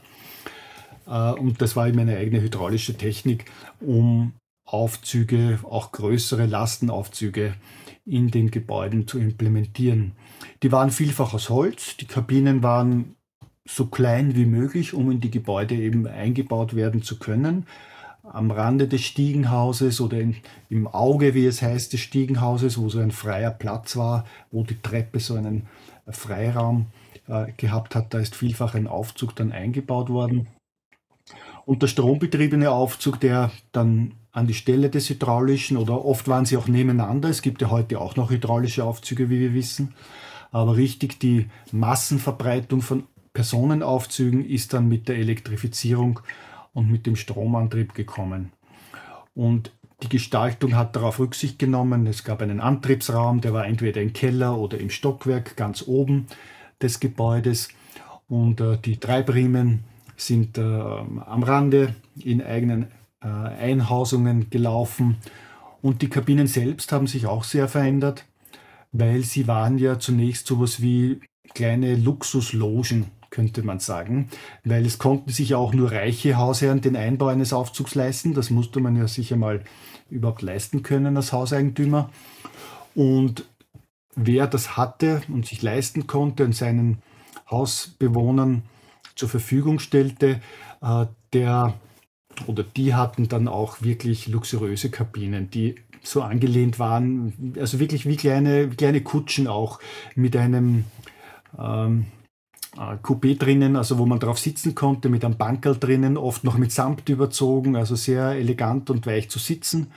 Äh, 1.06 1.30
und 1.32 1.62
das 1.62 1.76
war 1.76 1.86
eben 1.86 2.00
eine 2.00 2.16
eigene 2.16 2.42
hydraulische 2.42 2.96
Technik, 2.96 3.44
um 3.78 4.32
Aufzüge, 4.64 5.60
auch 5.62 5.92
größere 5.92 6.46
Lastenaufzüge 6.46 7.54
in 8.04 8.32
den 8.32 8.50
Gebäuden 8.50 9.06
zu 9.06 9.20
implementieren. 9.20 10.16
Die 10.64 10.72
waren 10.72 10.90
vielfach 10.90 11.32
aus 11.32 11.48
Holz, 11.48 11.96
die 11.96 12.06
Kabinen 12.06 12.64
waren 12.64 13.14
so 13.70 13.86
klein 13.86 14.34
wie 14.34 14.46
möglich, 14.46 14.94
um 14.94 15.10
in 15.10 15.20
die 15.20 15.30
Gebäude 15.30 15.76
eben 15.76 16.06
eingebaut 16.06 16.74
werden 16.74 17.02
zu 17.02 17.18
können. 17.18 17.66
Am 18.22 18.50
Rande 18.50 18.88
des 18.88 19.02
Stiegenhauses 19.02 20.00
oder 20.00 20.18
in, 20.18 20.36
im 20.68 20.86
Auge, 20.86 21.34
wie 21.34 21.46
es 21.46 21.62
heißt, 21.62 21.92
des 21.92 22.00
Stiegenhauses, 22.00 22.78
wo 22.78 22.88
so 22.88 22.98
ein 22.98 23.12
freier 23.12 23.50
Platz 23.50 23.96
war, 23.96 24.24
wo 24.50 24.64
die 24.64 24.80
Treppe 24.80 25.20
so 25.20 25.34
einen 25.34 25.66
Freiraum 26.08 26.86
äh, 27.28 27.52
gehabt 27.56 27.94
hat, 27.94 28.12
da 28.12 28.18
ist 28.18 28.34
vielfach 28.34 28.74
ein 28.74 28.88
Aufzug 28.88 29.36
dann 29.36 29.52
eingebaut 29.52 30.10
worden. 30.10 30.48
Und 31.64 31.82
der 31.82 31.86
strombetriebene 31.86 32.70
Aufzug, 32.70 33.20
der 33.20 33.50
dann 33.72 34.14
an 34.32 34.46
die 34.46 34.54
Stelle 34.54 34.90
des 34.90 35.08
hydraulischen 35.08 35.76
oder 35.76 36.04
oft 36.04 36.28
waren 36.28 36.44
sie 36.44 36.56
auch 36.56 36.68
nebeneinander. 36.68 37.28
Es 37.28 37.42
gibt 37.42 37.62
ja 37.62 37.70
heute 37.70 38.00
auch 38.00 38.16
noch 38.16 38.30
hydraulische 38.30 38.84
Aufzüge, 38.84 39.30
wie 39.30 39.40
wir 39.40 39.54
wissen. 39.54 39.94
Aber 40.50 40.76
richtig 40.76 41.20
die 41.20 41.48
Massenverbreitung 41.72 42.82
von 42.82 43.04
Personenaufzügen 43.32 44.44
ist 44.44 44.72
dann 44.72 44.88
mit 44.88 45.08
der 45.08 45.16
Elektrifizierung 45.16 46.20
und 46.72 46.90
mit 46.90 47.06
dem 47.06 47.16
Stromantrieb 47.16 47.94
gekommen. 47.94 48.52
Und 49.34 49.72
die 50.02 50.08
Gestaltung 50.08 50.76
hat 50.76 50.96
darauf 50.96 51.18
Rücksicht 51.18 51.58
genommen. 51.58 52.06
Es 52.06 52.24
gab 52.24 52.42
einen 52.42 52.60
Antriebsraum, 52.60 53.40
der 53.40 53.52
war 53.52 53.66
entweder 53.66 54.00
im 54.00 54.12
Keller 54.12 54.58
oder 54.58 54.78
im 54.78 54.90
Stockwerk 54.90 55.56
ganz 55.56 55.84
oben 55.86 56.26
des 56.80 57.00
Gebäudes. 57.00 57.68
Und 58.28 58.60
äh, 58.60 58.78
die 58.78 58.96
Treibriemen 58.96 59.84
sind 60.16 60.58
äh, 60.58 60.62
am 60.62 61.42
Rande 61.42 61.94
in 62.22 62.42
eigenen 62.42 62.88
äh, 63.22 63.26
Einhausungen 63.26 64.50
gelaufen. 64.50 65.16
Und 65.82 66.02
die 66.02 66.08
Kabinen 66.08 66.46
selbst 66.46 66.92
haben 66.92 67.06
sich 67.06 67.26
auch 67.26 67.44
sehr 67.44 67.68
verändert, 67.68 68.24
weil 68.92 69.22
sie 69.22 69.46
waren 69.46 69.78
ja 69.78 69.98
zunächst 69.98 70.46
sowas 70.46 70.82
wie 70.82 71.20
kleine 71.54 71.96
Luxuslogen, 71.96 73.06
könnte 73.30 73.62
man 73.62 73.78
sagen, 73.78 74.28
weil 74.64 74.84
es 74.84 74.98
konnten 74.98 75.30
sich 75.30 75.50
ja 75.50 75.56
auch 75.56 75.72
nur 75.72 75.92
reiche 75.92 76.36
Hausherren 76.36 76.80
den 76.80 76.96
Einbau 76.96 77.28
eines 77.28 77.52
Aufzugs 77.52 77.94
leisten. 77.94 78.34
Das 78.34 78.50
musste 78.50 78.80
man 78.80 78.96
ja 78.96 79.06
sicher 79.08 79.36
mal 79.36 79.62
überhaupt 80.10 80.42
leisten 80.42 80.82
können 80.82 81.16
als 81.16 81.32
Hauseigentümer. 81.32 82.10
Und 82.94 83.46
wer 84.16 84.46
das 84.46 84.76
hatte 84.76 85.22
und 85.28 85.46
sich 85.46 85.62
leisten 85.62 86.06
konnte 86.06 86.44
und 86.44 86.54
seinen 86.54 87.02
Hausbewohnern 87.50 88.62
zur 89.14 89.28
Verfügung 89.28 89.78
stellte, 89.78 90.40
äh, 90.82 91.06
der 91.32 91.74
oder 92.46 92.62
die 92.62 92.94
hatten 92.94 93.28
dann 93.28 93.48
auch 93.48 93.82
wirklich 93.82 94.28
luxuriöse 94.28 94.90
Kabinen, 94.90 95.50
die 95.50 95.76
so 96.02 96.22
angelehnt 96.22 96.78
waren, 96.78 97.54
also 97.58 97.78
wirklich 97.78 98.06
wie 98.06 98.16
kleine, 98.16 98.68
kleine 98.68 99.02
Kutschen 99.02 99.46
auch 99.46 99.80
mit 100.14 100.36
einem 100.36 100.84
ähm, 101.58 102.06
äh, 102.06 102.19
Coupé 103.02 103.36
drinnen, 103.36 103.76
also 103.76 103.98
wo 103.98 104.06
man 104.06 104.18
drauf 104.18 104.38
sitzen 104.38 104.74
konnte, 104.74 105.10
mit 105.10 105.24
einem 105.24 105.36
Bankerl 105.36 105.76
drinnen, 105.76 106.16
oft 106.16 106.44
noch 106.44 106.56
mit 106.56 106.72
Samt 106.72 107.08
überzogen, 107.10 107.76
also 107.76 107.94
sehr 107.94 108.32
elegant 108.32 108.88
und 108.88 109.06
weich 109.06 109.28
zu 109.28 109.38
sitzen. 109.38 109.88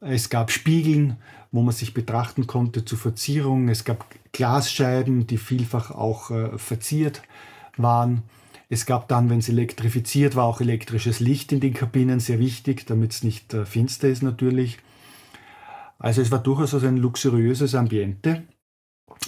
Es 0.00 0.28
gab 0.28 0.50
Spiegeln, 0.50 1.16
wo 1.50 1.62
man 1.62 1.74
sich 1.74 1.94
betrachten 1.94 2.46
konnte 2.46 2.84
zur 2.84 2.98
Verzierung. 2.98 3.68
Es 3.68 3.84
gab 3.84 4.04
Glasscheiben, 4.32 5.26
die 5.26 5.38
vielfach 5.38 5.90
auch 5.90 6.30
äh, 6.30 6.58
verziert 6.58 7.22
waren. 7.76 8.22
Es 8.68 8.86
gab 8.86 9.08
dann, 9.08 9.30
wenn 9.30 9.38
es 9.38 9.48
elektrifiziert 9.48 10.36
war, 10.36 10.44
auch 10.44 10.60
elektrisches 10.60 11.20
Licht 11.20 11.52
in 11.52 11.60
den 11.60 11.74
Kabinen, 11.74 12.20
sehr 12.20 12.38
wichtig, 12.38 12.86
damit 12.86 13.12
es 13.12 13.22
nicht 13.24 13.52
äh, 13.54 13.64
finster 13.64 14.08
ist 14.08 14.22
natürlich. 14.22 14.78
Also 15.98 16.20
es 16.20 16.30
war 16.30 16.38
durchaus 16.38 16.82
ein 16.84 16.98
luxuriöses 16.98 17.74
Ambiente. 17.74 18.44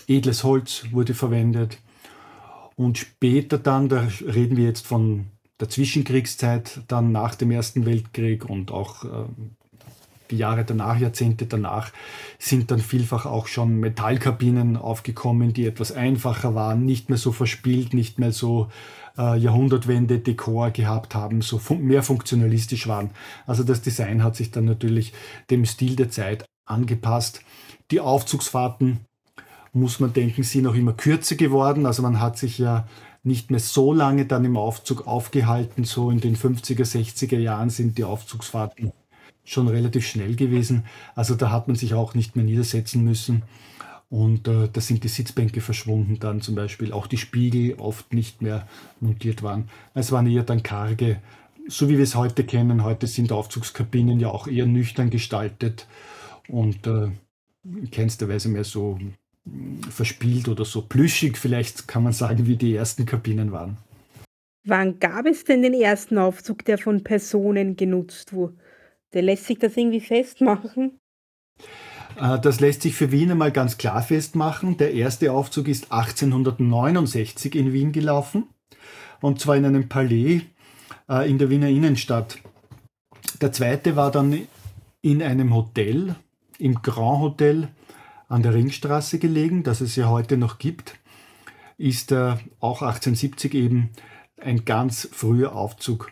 Edles 0.06 0.44
Holz 0.44 0.87
wurde 0.90 1.14
verwendet. 1.14 1.78
Und 2.76 2.98
später 2.98 3.58
dann, 3.58 3.88
da 3.88 4.08
reden 4.20 4.56
wir 4.56 4.64
jetzt 4.64 4.86
von 4.86 5.26
der 5.60 5.68
Zwischenkriegszeit, 5.68 6.80
dann 6.88 7.12
nach 7.12 7.34
dem 7.34 7.50
Ersten 7.50 7.86
Weltkrieg 7.86 8.44
und 8.48 8.70
auch 8.72 9.04
äh, 9.04 9.26
die 10.32 10.38
Jahre 10.38 10.64
danach, 10.64 10.98
Jahrzehnte 10.98 11.46
danach, 11.46 11.92
sind 12.38 12.70
dann 12.70 12.80
vielfach 12.80 13.26
auch 13.26 13.46
schon 13.46 13.78
Metallkabinen 13.78 14.76
aufgekommen, 14.76 15.52
die 15.52 15.66
etwas 15.66 15.92
einfacher 15.92 16.54
waren, 16.54 16.84
nicht 16.84 17.10
mehr 17.10 17.18
so 17.18 17.30
verspielt, 17.30 17.94
nicht 17.94 18.18
mehr 18.18 18.32
so 18.32 18.68
äh, 19.16 19.38
Jahrhundertwende-Dekor 19.38 20.70
gehabt 20.70 21.14
haben, 21.14 21.42
so 21.42 21.60
mehr 21.74 22.02
funktionalistisch 22.02 22.88
waren. 22.88 23.10
Also 23.46 23.62
das 23.62 23.82
Design 23.82 24.24
hat 24.24 24.34
sich 24.34 24.50
dann 24.50 24.64
natürlich 24.64 25.12
dem 25.50 25.64
Stil 25.64 25.96
der 25.96 26.10
Zeit 26.10 26.44
angepasst. 26.64 27.42
Die 27.90 28.00
Aufzugsfahrten, 28.00 29.00
muss 29.72 30.00
man 30.00 30.12
denken, 30.12 30.42
sind 30.42 30.66
auch 30.66 30.74
immer 30.74 30.92
kürzer 30.92 31.36
geworden. 31.36 31.86
Also 31.86 32.02
man 32.02 32.20
hat 32.20 32.38
sich 32.38 32.58
ja 32.58 32.86
nicht 33.22 33.50
mehr 33.50 33.60
so 33.60 33.92
lange 33.92 34.26
dann 34.26 34.44
im 34.44 34.56
Aufzug 34.56 35.06
aufgehalten. 35.06 35.84
So 35.84 36.10
in 36.10 36.20
den 36.20 36.36
50er, 36.36 36.84
60er 36.84 37.38
Jahren 37.38 37.70
sind 37.70 37.96
die 37.98 38.04
Aufzugsfahrten 38.04 38.92
schon 39.44 39.68
relativ 39.68 40.06
schnell 40.06 40.36
gewesen. 40.36 40.84
Also 41.14 41.34
da 41.34 41.50
hat 41.50 41.68
man 41.68 41.76
sich 41.76 41.94
auch 41.94 42.14
nicht 42.14 42.36
mehr 42.36 42.44
niedersetzen 42.44 43.02
müssen. 43.04 43.42
Und 44.10 44.46
äh, 44.46 44.68
da 44.70 44.80
sind 44.80 45.04
die 45.04 45.08
Sitzbänke 45.08 45.62
verschwunden 45.62 46.18
dann 46.20 46.42
zum 46.42 46.54
Beispiel. 46.54 46.92
Auch 46.92 47.06
die 47.06 47.16
Spiegel 47.16 47.76
oft 47.78 48.12
nicht 48.12 48.42
mehr 48.42 48.68
montiert 49.00 49.42
waren. 49.42 49.70
Es 49.94 50.12
waren 50.12 50.26
eher 50.26 50.42
dann 50.42 50.62
karge, 50.62 51.22
so 51.66 51.88
wie 51.88 51.96
wir 51.96 52.04
es 52.04 52.14
heute 52.14 52.44
kennen. 52.44 52.84
Heute 52.84 53.06
sind 53.06 53.32
Aufzugskabinen 53.32 54.20
ja 54.20 54.28
auch 54.28 54.48
eher 54.48 54.66
nüchtern 54.66 55.08
gestaltet 55.08 55.86
und 56.48 56.86
äh, 56.86 57.10
in 57.64 57.90
keinster 57.90 58.28
Weise 58.28 58.50
mehr 58.50 58.64
so 58.64 58.98
verspielt 59.90 60.49
oder 60.49 60.64
so 60.64 60.82
plüschig, 60.82 61.37
vielleicht 61.37 61.88
kann 61.88 62.04
man 62.04 62.12
sagen, 62.12 62.46
wie 62.46 62.56
die 62.56 62.75
ersten 62.75 63.06
Kabinen 63.06 63.52
waren. 63.52 63.76
Wann 64.64 65.00
gab 65.00 65.26
es 65.26 65.44
denn 65.44 65.62
den 65.62 65.75
ersten 65.75 66.18
Aufzug, 66.18 66.64
der 66.64 66.78
von 66.78 67.02
Personen 67.02 67.76
genutzt 67.76 68.32
wurde? 68.32 68.54
Der 69.12 69.22
lässt 69.22 69.46
sich 69.46 69.58
das 69.58 69.76
irgendwie 69.76 70.00
festmachen? 70.00 70.99
Äh, 72.16 72.38
das 72.40 72.61
lässt 72.61 72.82
sich 72.82 72.94
für 72.94 73.11
Wien 73.11 73.32
einmal 73.32 73.52
ganz 73.52 73.76
klar 73.76 74.02
festmachen. 74.02 74.76
Der 74.76 74.94
erste 74.94 75.32
Aufzug 75.32 75.68
ist 75.68 75.90
1869 75.92 77.54
in 77.56 77.72
Wien 77.72 77.92
gelaufen 77.92 78.44
und 79.20 79.40
zwar 79.40 79.56
in 79.56 79.64
einem 79.64 79.88
Palais 79.88 80.42
äh, 81.08 81.28
in 81.28 81.38
der 81.38 81.50
Wiener 81.50 81.68
Innenstadt. 81.68 82.38
Der 83.40 83.52
zweite 83.52 83.96
war 83.96 84.12
dann 84.12 84.46
in 85.00 85.22
einem 85.22 85.54
Hotel, 85.54 86.14
im 86.58 86.80
Grand 86.82 87.20
Hotel 87.20 87.68
an 88.32 88.42
der 88.42 88.54
Ringstraße 88.54 89.18
gelegen, 89.18 89.62
das 89.62 89.82
es 89.82 89.94
ja 89.94 90.08
heute 90.08 90.38
noch 90.38 90.56
gibt, 90.58 90.98
ist 91.76 92.12
äh, 92.12 92.36
auch 92.60 92.80
1870 92.80 93.52
eben 93.52 93.90
ein 94.40 94.64
ganz 94.64 95.06
früher 95.12 95.54
Aufzug 95.54 96.10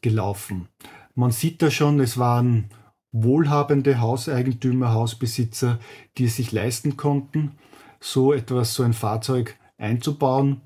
gelaufen. 0.00 0.66
Man 1.14 1.30
sieht 1.30 1.62
da 1.62 1.70
schon, 1.70 2.00
es 2.00 2.18
waren 2.18 2.70
wohlhabende 3.12 4.00
Hauseigentümer, 4.00 4.92
Hausbesitzer, 4.92 5.78
die 6.18 6.24
es 6.24 6.34
sich 6.34 6.50
leisten 6.50 6.96
konnten, 6.96 7.52
so 8.00 8.32
etwas, 8.32 8.74
so 8.74 8.82
ein 8.82 8.92
Fahrzeug 8.92 9.56
einzubauen 9.78 10.62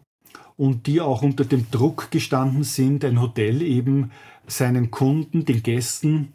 und 0.57 0.87
die 0.87 1.03
auch 1.03 1.21
unter 1.21 1.45
dem 1.45 1.71
Druck 1.71 2.11
gestanden 2.11 2.65
sind, 2.65 3.05
ein 3.05 3.21
Hotel 3.21 3.61
eben 3.61 4.13
seinen 4.47 4.91
Kunden, 4.91 5.45
den 5.45 5.63
Gästen, 5.63 6.33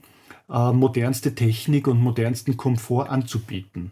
äh, 0.51 0.72
modernste 0.72 1.34
Technik 1.34 1.88
und 1.88 2.00
modernsten 2.00 2.58
Komfort 2.58 3.10
anzubieten. 3.10 3.89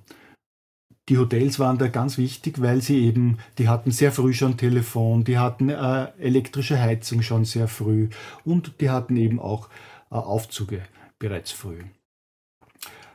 Die 1.09 1.17
Hotels 1.17 1.59
waren 1.59 1.77
da 1.77 1.87
ganz 1.87 2.17
wichtig, 2.17 2.61
weil 2.61 2.81
sie 2.81 3.03
eben, 3.05 3.39
die 3.57 3.67
hatten 3.67 3.91
sehr 3.91 4.11
früh 4.11 4.33
schon 4.33 4.57
Telefon, 4.57 5.23
die 5.23 5.39
hatten 5.39 5.69
äh, 5.69 6.07
elektrische 6.19 6.79
Heizung 6.79 7.23
schon 7.23 7.45
sehr 7.45 7.67
früh 7.67 8.09
und 8.45 8.79
die 8.79 8.91
hatten 8.91 9.17
eben 9.17 9.39
auch 9.39 9.69
äh, 10.11 10.15
Aufzüge 10.15 10.83
bereits 11.17 11.51
früh. 11.51 11.79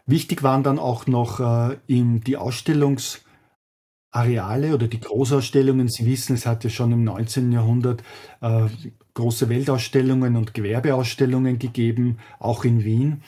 Wichtig 0.06 0.42
waren 0.42 0.64
dann 0.64 0.78
auch 0.78 1.06
noch 1.06 1.40
äh, 1.40 1.76
die 1.88 2.36
Ausstellungsräume 2.36 3.24
Areale 4.14 4.74
oder 4.74 4.86
die 4.86 5.00
Großausstellungen. 5.00 5.88
Sie 5.88 6.06
wissen, 6.06 6.34
es 6.34 6.46
hat 6.46 6.62
ja 6.62 6.70
schon 6.70 6.92
im 6.92 7.02
19. 7.04 7.50
Jahrhundert 7.50 8.02
äh, 8.40 8.66
große 9.14 9.48
Weltausstellungen 9.48 10.36
und 10.36 10.54
Gewerbeausstellungen 10.54 11.58
gegeben, 11.58 12.18
auch 12.38 12.64
in 12.64 12.84
Wien. 12.84 13.22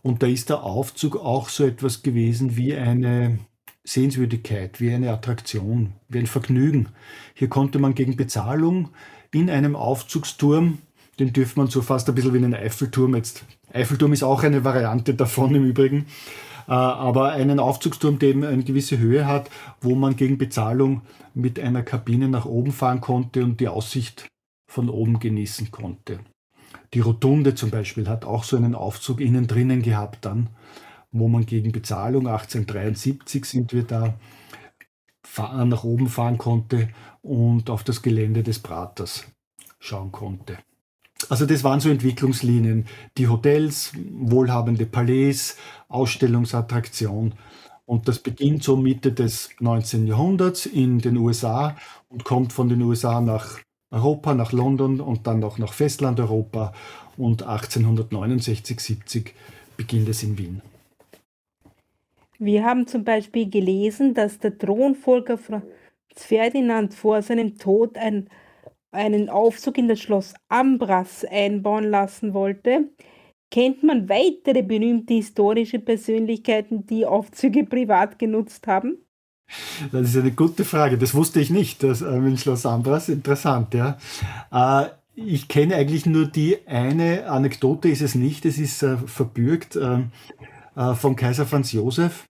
Und 0.00 0.22
da 0.22 0.26
ist 0.26 0.48
der 0.48 0.62
Aufzug 0.62 1.16
auch 1.16 1.48
so 1.48 1.64
etwas 1.64 2.02
gewesen 2.02 2.56
wie 2.56 2.74
eine 2.74 3.38
Sehenswürdigkeit, 3.84 4.80
wie 4.80 4.92
eine 4.92 5.10
Attraktion, 5.10 5.92
wie 6.08 6.18
ein 6.18 6.26
Vergnügen. 6.26 6.88
Hier 7.34 7.48
konnte 7.48 7.78
man 7.78 7.94
gegen 7.94 8.16
Bezahlung 8.16 8.90
in 9.32 9.50
einem 9.50 9.74
Aufzugsturm, 9.74 10.78
den 11.18 11.32
dürfte 11.32 11.58
man 11.58 11.68
so 11.68 11.82
fast 11.82 12.08
ein 12.08 12.14
bisschen 12.14 12.32
wie 12.32 12.38
einen 12.38 12.54
Eiffelturm 12.54 13.14
jetzt. 13.16 13.44
Eiffelturm 13.72 14.12
ist 14.12 14.22
auch 14.22 14.42
eine 14.42 14.64
Variante 14.64 15.14
davon 15.14 15.54
im 15.54 15.64
Übrigen, 15.64 16.06
äh, 16.68 16.72
aber 16.72 17.32
einen 17.32 17.58
Aufzugsturm, 17.58 18.18
der 18.18 18.30
eben 18.30 18.44
eine 18.44 18.62
gewisse 18.62 18.98
Höhe 18.98 19.26
hat, 19.26 19.50
wo 19.80 19.94
man 19.94 20.16
gegen 20.16 20.38
Bezahlung 20.38 21.02
mit 21.34 21.58
einer 21.58 21.82
Kabine 21.82 22.28
nach 22.28 22.44
oben 22.44 22.72
fahren 22.72 23.00
konnte 23.00 23.42
und 23.42 23.60
die 23.60 23.68
Aussicht 23.68 24.28
von 24.70 24.88
oben 24.88 25.18
genießen 25.18 25.70
konnte. 25.70 26.20
Die 26.94 27.00
Rotunde 27.00 27.54
zum 27.54 27.70
Beispiel 27.70 28.08
hat 28.08 28.24
auch 28.24 28.44
so 28.44 28.56
einen 28.56 28.74
Aufzug 28.74 29.20
innen 29.20 29.46
drinnen 29.46 29.82
gehabt 29.82 30.24
dann, 30.24 30.50
wo 31.12 31.28
man 31.28 31.46
gegen 31.46 31.72
Bezahlung 31.72 32.26
1873 32.26 33.44
sind 33.44 33.72
wir 33.72 33.84
da 33.84 34.14
nach 35.36 35.84
oben 35.84 36.08
fahren 36.08 36.36
konnte 36.36 36.88
und 37.22 37.70
auf 37.70 37.84
das 37.84 38.02
Gelände 38.02 38.42
des 38.42 38.58
Praters 38.58 39.24
schauen 39.78 40.12
konnte. 40.12 40.58
Also 41.28 41.46
das 41.46 41.62
waren 41.62 41.80
so 41.80 41.88
Entwicklungslinien. 41.88 42.86
Die 43.16 43.28
Hotels, 43.28 43.92
wohlhabende 44.10 44.86
Palais, 44.86 45.56
Ausstellungsattraktion. 45.88 47.34
Und 47.84 48.08
das 48.08 48.18
beginnt 48.18 48.62
so 48.62 48.76
Mitte 48.76 49.12
des 49.12 49.50
19. 49.60 50.06
Jahrhunderts 50.06 50.66
in 50.66 50.98
den 50.98 51.16
USA 51.16 51.76
und 52.08 52.24
kommt 52.24 52.52
von 52.52 52.68
den 52.68 52.82
USA 52.82 53.20
nach 53.20 53.58
Europa, 53.90 54.34
nach 54.34 54.52
London 54.52 55.00
und 55.00 55.26
dann 55.26 55.44
auch 55.44 55.58
nach 55.58 55.72
Festlandeuropa. 55.72 56.72
Und 57.16 57.42
1869, 57.42 58.80
70 58.80 59.34
beginnt 59.76 60.08
es 60.08 60.22
in 60.22 60.38
Wien. 60.38 60.62
Wir 62.44 62.64
haben 62.64 62.88
zum 62.88 63.04
Beispiel 63.04 63.48
gelesen, 63.48 64.14
dass 64.14 64.40
der 64.40 64.58
Thronfolger 64.58 65.38
Franz 65.38 65.64
Ferdinand 66.16 66.92
vor 66.92 67.22
seinem 67.22 67.56
Tod 67.56 67.96
ein 67.96 68.28
einen 68.92 69.28
Aufzug 69.30 69.78
in 69.78 69.88
das 69.88 70.00
Schloss 70.00 70.34
Ambras 70.48 71.24
einbauen 71.24 71.84
lassen 71.84 72.34
wollte, 72.34 72.90
kennt 73.50 73.82
man 73.82 74.08
weitere 74.08 74.62
berühmte 74.62 75.14
historische 75.14 75.78
Persönlichkeiten, 75.78 76.86
die 76.86 77.06
Aufzüge 77.06 77.64
privat 77.68 78.18
genutzt 78.18 78.66
haben? 78.66 78.98
Das 79.90 80.08
ist 80.08 80.16
eine 80.16 80.32
gute 80.32 80.64
Frage. 80.64 80.98
Das 80.98 81.14
wusste 81.14 81.40
ich 81.40 81.50
nicht. 81.50 81.82
Das 81.82 82.02
äh, 82.02 82.36
Schloss 82.36 82.66
Ambras, 82.66 83.08
interessant, 83.08 83.74
ja. 83.74 83.98
Äh, 84.50 84.88
ich 85.14 85.48
kenne 85.48 85.76
eigentlich 85.76 86.06
nur 86.06 86.26
die 86.26 86.58
eine 86.66 87.28
Anekdote, 87.28 87.88
ist 87.88 88.00
es 88.00 88.14
nicht, 88.14 88.46
es 88.46 88.58
ist 88.58 88.82
äh, 88.82 88.96
verbürgt 88.96 89.76
äh, 89.76 90.00
äh, 90.74 90.94
vom 90.94 91.16
Kaiser 91.16 91.46
Franz 91.46 91.72
Josef 91.72 92.24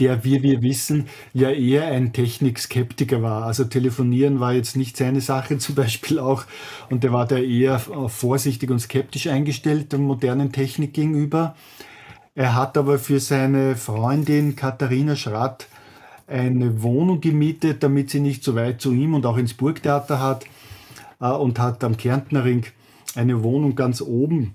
der, 0.00 0.24
wie 0.24 0.42
wir 0.42 0.62
wissen, 0.62 1.06
ja 1.32 1.50
eher 1.50 1.86
ein 1.86 2.12
Technikskeptiker 2.12 3.22
war. 3.22 3.44
Also 3.44 3.64
telefonieren 3.64 4.40
war 4.40 4.52
jetzt 4.52 4.76
nicht 4.76 4.96
seine 4.96 5.20
Sache 5.20 5.58
zum 5.58 5.74
Beispiel 5.74 6.18
auch. 6.18 6.44
Und 6.90 7.04
der 7.04 7.12
war 7.12 7.26
da 7.26 7.38
eher 7.38 7.78
vorsichtig 7.78 8.70
und 8.70 8.80
skeptisch 8.80 9.28
eingestellt 9.28 9.92
der 9.92 9.98
modernen 9.98 10.52
Technik 10.52 10.94
gegenüber. 10.94 11.54
Er 12.34 12.54
hat 12.54 12.76
aber 12.76 12.98
für 12.98 13.20
seine 13.20 13.76
Freundin 13.76 14.54
Katharina 14.54 15.16
Schratt 15.16 15.66
eine 16.26 16.82
Wohnung 16.82 17.20
gemietet, 17.20 17.82
damit 17.82 18.10
sie 18.10 18.20
nicht 18.20 18.44
so 18.44 18.54
weit 18.54 18.80
zu 18.80 18.92
ihm 18.92 19.14
und 19.14 19.26
auch 19.26 19.38
ins 19.38 19.54
Burgtheater 19.54 20.20
hat 20.20 20.44
äh, 21.20 21.28
und 21.28 21.58
hat 21.58 21.82
am 21.82 21.96
Kärntnerring 21.96 22.66
eine 23.14 23.42
Wohnung 23.42 23.74
ganz 23.74 24.00
oben 24.02 24.54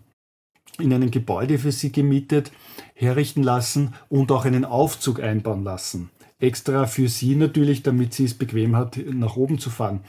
in 0.79 0.93
einem 0.93 1.11
Gebäude 1.11 1.57
für 1.57 1.71
sie 1.71 1.91
gemietet 1.91 2.51
herrichten 2.93 3.43
lassen 3.43 3.93
und 4.09 4.31
auch 4.31 4.45
einen 4.45 4.65
Aufzug 4.65 5.21
einbauen 5.21 5.63
lassen. 5.63 6.09
Extra 6.39 6.85
für 6.85 7.07
sie 7.07 7.35
natürlich, 7.35 7.83
damit 7.83 8.13
sie 8.13 8.25
es 8.25 8.33
bequem 8.33 8.75
hat, 8.75 8.97
nach 8.97 9.37
oben 9.37 9.59
zu 9.59 9.69
fahren. 9.69 10.01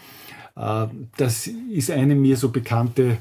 Äh, 0.56 0.86
das 1.16 1.46
ist 1.46 1.90
eine 1.90 2.14
mir 2.14 2.36
so 2.36 2.50
bekannte 2.50 3.18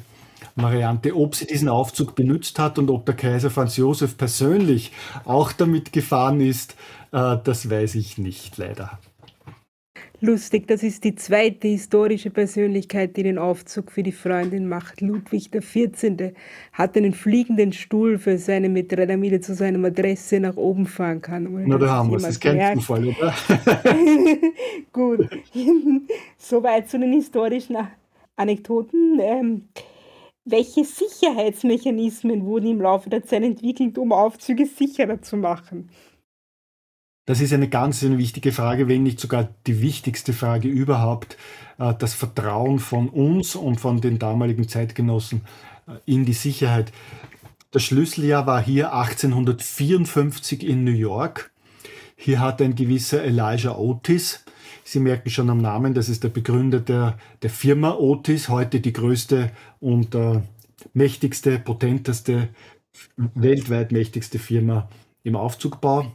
Variante. 0.56 1.16
Ob 1.16 1.36
sie 1.36 1.46
diesen 1.46 1.70
Aufzug 1.70 2.16
benutzt 2.16 2.60
hat 2.60 2.78
und 2.78 2.90
ob 2.90 3.06
der 3.06 3.16
Kaiser 3.16 3.50
Franz 3.50 3.78
Josef 3.78 4.18
persönlich 4.18 4.92
auch 5.26 5.52
damit 5.52 5.94
gefahren 5.94 6.42
ist, 6.42 6.76
äh, 7.12 7.38
das 7.44 7.70
weiß 7.70 7.96
ich 7.96 8.18
nicht, 8.18 8.58
leider. 8.58 9.00
Lustig, 10.26 10.70
das 10.70 10.84
ist 10.84 11.04
die 11.04 11.16
zweite 11.16 11.68
historische 11.68 12.30
Persönlichkeit, 12.30 13.18
die 13.18 13.24
den 13.24 13.38
Aufzug 13.38 13.92
für 13.92 14.04
die 14.04 14.14
Freundin 14.14 14.70
macht. 14.70 15.02
Ludwig 15.02 15.52
XIV. 15.52 16.32
hat 16.72 16.96
einen 16.96 17.12
fliegenden 17.12 17.74
Stuhl 17.74 18.18
für 18.18 18.38
seine 18.38 18.70
er 18.74 19.42
zu 19.42 19.54
seiner 19.54 19.86
Adresse 19.86 20.40
nach 20.40 20.56
oben 20.56 20.86
fahren 20.86 21.22
kann. 21.22 21.50
Na, 21.68 21.78
da 21.78 21.90
haben 21.90 22.10
wir 22.10 22.16
es. 22.16 22.24
Das 22.24 22.32
ist 22.36 22.40
kein 22.40 22.80
Zufall, 22.80 23.06
oder? 23.06 23.36
Gut. 24.94 25.30
Soweit 26.38 26.90
zu 26.90 27.00
den 27.00 27.12
historischen 27.12 27.76
Anekdoten. 28.38 29.20
Ähm, 29.20 29.68
welche 30.46 30.86
Sicherheitsmechanismen 30.86 32.46
wurden 32.46 32.68
im 32.68 32.82
Laufe 32.82 33.10
der 33.10 33.26
Zeit 33.26 33.44
entwickelt, 33.44 33.98
um 33.98 34.14
Aufzüge 34.14 34.68
sicherer 34.68 35.22
zu 35.22 35.36
machen? 35.36 35.90
Das 37.26 37.40
ist 37.40 37.54
eine 37.54 37.70
ganz 37.70 38.02
wichtige 38.04 38.52
Frage, 38.52 38.88
wenn 38.88 39.04
nicht 39.04 39.20
sogar 39.20 39.50
die 39.66 39.82
wichtigste 39.82 40.34
Frage 40.34 40.68
überhaupt. 40.68 41.38
Äh, 41.78 41.94
das 41.98 42.14
Vertrauen 42.14 42.80
von 42.80 43.10
uns 43.10 43.56
und 43.56 43.80
von 43.80 44.02
den 44.02 44.20
damaligen 44.20 44.68
Zeitgenossen 44.68 45.42
äh, 45.88 45.92
in 46.06 46.26
die 46.26 46.34
Sicherheit. 46.34 46.92
Das 47.72 47.84
Schlüsseljahr 47.84 48.46
war 48.46 48.62
hier 48.62 48.94
1854 48.94 50.68
in 50.68 50.84
New 50.84 50.92
York. 50.92 51.52
Hier 52.16 52.40
hat 52.40 52.62
ein 52.62 52.76
gewisser 52.76 53.24
Elijah 53.24 53.76
Otis, 53.76 54.44
Sie 54.84 55.00
merken 55.00 55.30
schon 55.30 55.50
am 55.50 55.60
Namen, 55.60 55.94
das 55.94 56.10
ist 56.10 56.24
der 56.24 56.30
Begründer 56.30 56.80
der, 56.80 57.18
der 57.42 57.50
Firma 57.50 57.96
Otis, 57.96 58.50
heute 58.50 58.82
die 58.82 58.92
größte 58.92 59.52
und 59.80 60.14
äh, 60.14 60.42
mächtigste, 60.94 61.58
potenteste, 61.58 62.50
weltweit 63.16 63.92
mächtigste 63.92 64.40
Firma 64.40 64.90
im 65.24 65.36
Aufzugbau. 65.36 66.12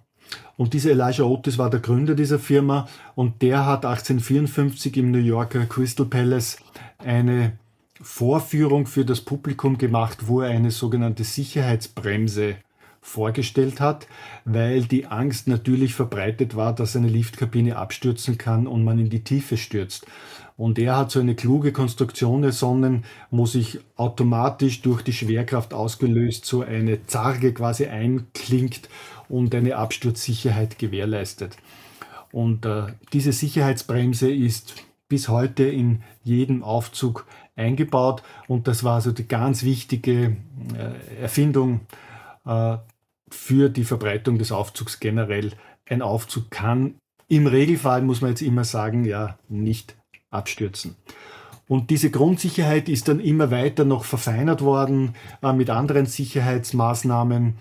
Und 0.57 0.75
dieser 0.75 0.91
Elijah 0.91 1.25
Otis 1.25 1.59
war 1.59 1.71
der 1.71 1.81
Gründer 1.81 2.15
dieser 2.15 2.39
Firma 2.39 2.89
und 3.15 3.43
der 3.43 3.65
hat 3.65 3.85
1854 3.85 4.97
im 4.97 5.11
New 5.11 5.19
Yorker 5.19 5.67
Crystal 5.67 6.07
Palace 6.07 6.59
eine 6.99 7.53
Vorführung 8.01 8.87
für 8.87 9.05
das 9.05 9.21
Publikum 9.21 9.79
gemacht, 9.79 10.27
wo 10.27 10.41
er 10.41 10.51
eine 10.51 10.71
sogenannte 10.71 11.25
Sicherheitsbremse 11.25 12.57
vorgestellt 13.01 13.81
hat, 13.81 14.07
weil 14.45 14.83
die 14.83 15.07
Angst 15.07 15.49
natürlich 15.49 15.95
verbreitet 15.95 16.57
war, 16.57 16.75
dass 16.75 16.97
eine 16.97 17.09
Liftkabine 17.09 17.77
abstürzen 17.77 18.39
kann 18.39 18.67
und 18.67 18.85
man 18.85 18.99
in 18.99 19.11
die 19.11 19.25
Tiefe 19.25 19.57
stürzt. 19.57 20.07
Und 20.57 20.79
er 20.79 20.97
hat 20.97 21.13
so 21.13 21.21
eine 21.21 21.37
kluge 21.37 21.73
Konstruktion 21.73 22.43
ersonnen, 22.43 23.05
wo 23.31 23.47
sich 23.47 23.79
automatisch 23.97 24.83
durch 24.83 25.03
die 25.03 25.13
Schwerkraft 25.13 25.73
ausgelöst 25.73 26.45
so 26.45 26.63
eine 26.63 27.07
Zarge 27.07 27.55
quasi 27.55 27.87
einklingt 27.87 28.89
und 29.29 29.55
eine 29.55 29.77
Absturzsicherheit 29.77 30.79
gewährleistet. 30.79 31.57
Und 32.33 32.67
äh, 32.67 32.87
diese 33.13 33.33
Sicherheitsbremse 33.33 34.31
ist 34.31 34.75
bis 35.09 35.29
heute 35.29 35.65
in 35.65 36.03
jedem 36.23 36.63
Aufzug 36.63 37.27
eingebaut 37.57 38.23
und 38.47 38.69
das 38.69 38.85
war 38.85 38.97
also 38.97 39.11
die 39.11 39.27
ganz 39.27 39.63
wichtige 39.63 40.37
äh, 40.77 41.23
Erfindung 41.23 41.81
äh, 42.45 42.77
für 43.31 43.69
die 43.69 43.85
Verbreitung 43.85 44.39
des 44.39 44.53
Aufzugs 44.53 45.01
generell. 45.01 45.53
Ein 45.89 46.03
Aufzug 46.03 46.51
kann 46.51 46.95
im 47.29 47.47
Regelfall, 47.47 48.03
muss 48.03 48.21
man 48.21 48.31
jetzt 48.31 48.43
immer 48.43 48.65
sagen, 48.65 49.05
ja, 49.05 49.39
nicht 49.49 49.97
abstürzen. 50.31 50.97
Und 51.67 51.91
diese 51.91 52.11
Grundsicherheit 52.11 52.89
ist 52.89 53.09
dann 53.09 53.21
immer 53.21 53.51
weiter 53.51 53.85
noch 53.85 54.05
verfeinert 54.05 54.63
worden 54.63 55.15
äh, 55.43 55.53
mit 55.53 55.69
anderen 55.71 56.07
Sicherheitsmaßnahmen, 56.07 57.59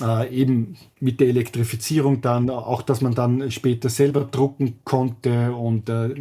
äh, 0.00 0.28
eben 0.34 0.76
mit 1.00 1.20
der 1.20 1.28
Elektrifizierung 1.28 2.20
dann, 2.20 2.50
auch 2.50 2.82
dass 2.82 3.00
man 3.00 3.14
dann 3.14 3.50
später 3.50 3.88
selber 3.88 4.22
drucken 4.22 4.80
konnte 4.84 5.52
und 5.54 5.88
äh, 5.88 6.14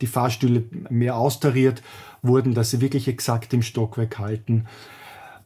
die 0.00 0.06
Fahrstühle 0.06 0.64
mehr 0.88 1.16
austariert 1.16 1.82
wurden, 2.22 2.54
dass 2.54 2.70
sie 2.70 2.80
wirklich 2.80 3.08
exakt 3.08 3.52
im 3.54 3.62
Stockwerk 3.62 4.18
halten. 4.18 4.66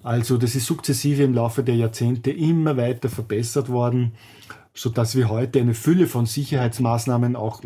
Also 0.03 0.37
das 0.37 0.55
ist 0.55 0.67
sukzessive 0.67 1.23
im 1.23 1.35
Laufe 1.35 1.63
der 1.63 1.77
Jahrzehnte 1.77 2.31
immer 2.31 2.77
weiter 2.77 3.09
verbessert 3.09 3.69
worden, 3.69 4.13
sodass 4.75 5.17
wir 5.17 5.29
heute 5.29 5.61
eine 5.61 5.75
Fülle 5.75 6.07
von 6.07 6.27
Sicherheitsmaßnahmen, 6.27 7.37
auch 7.37 7.63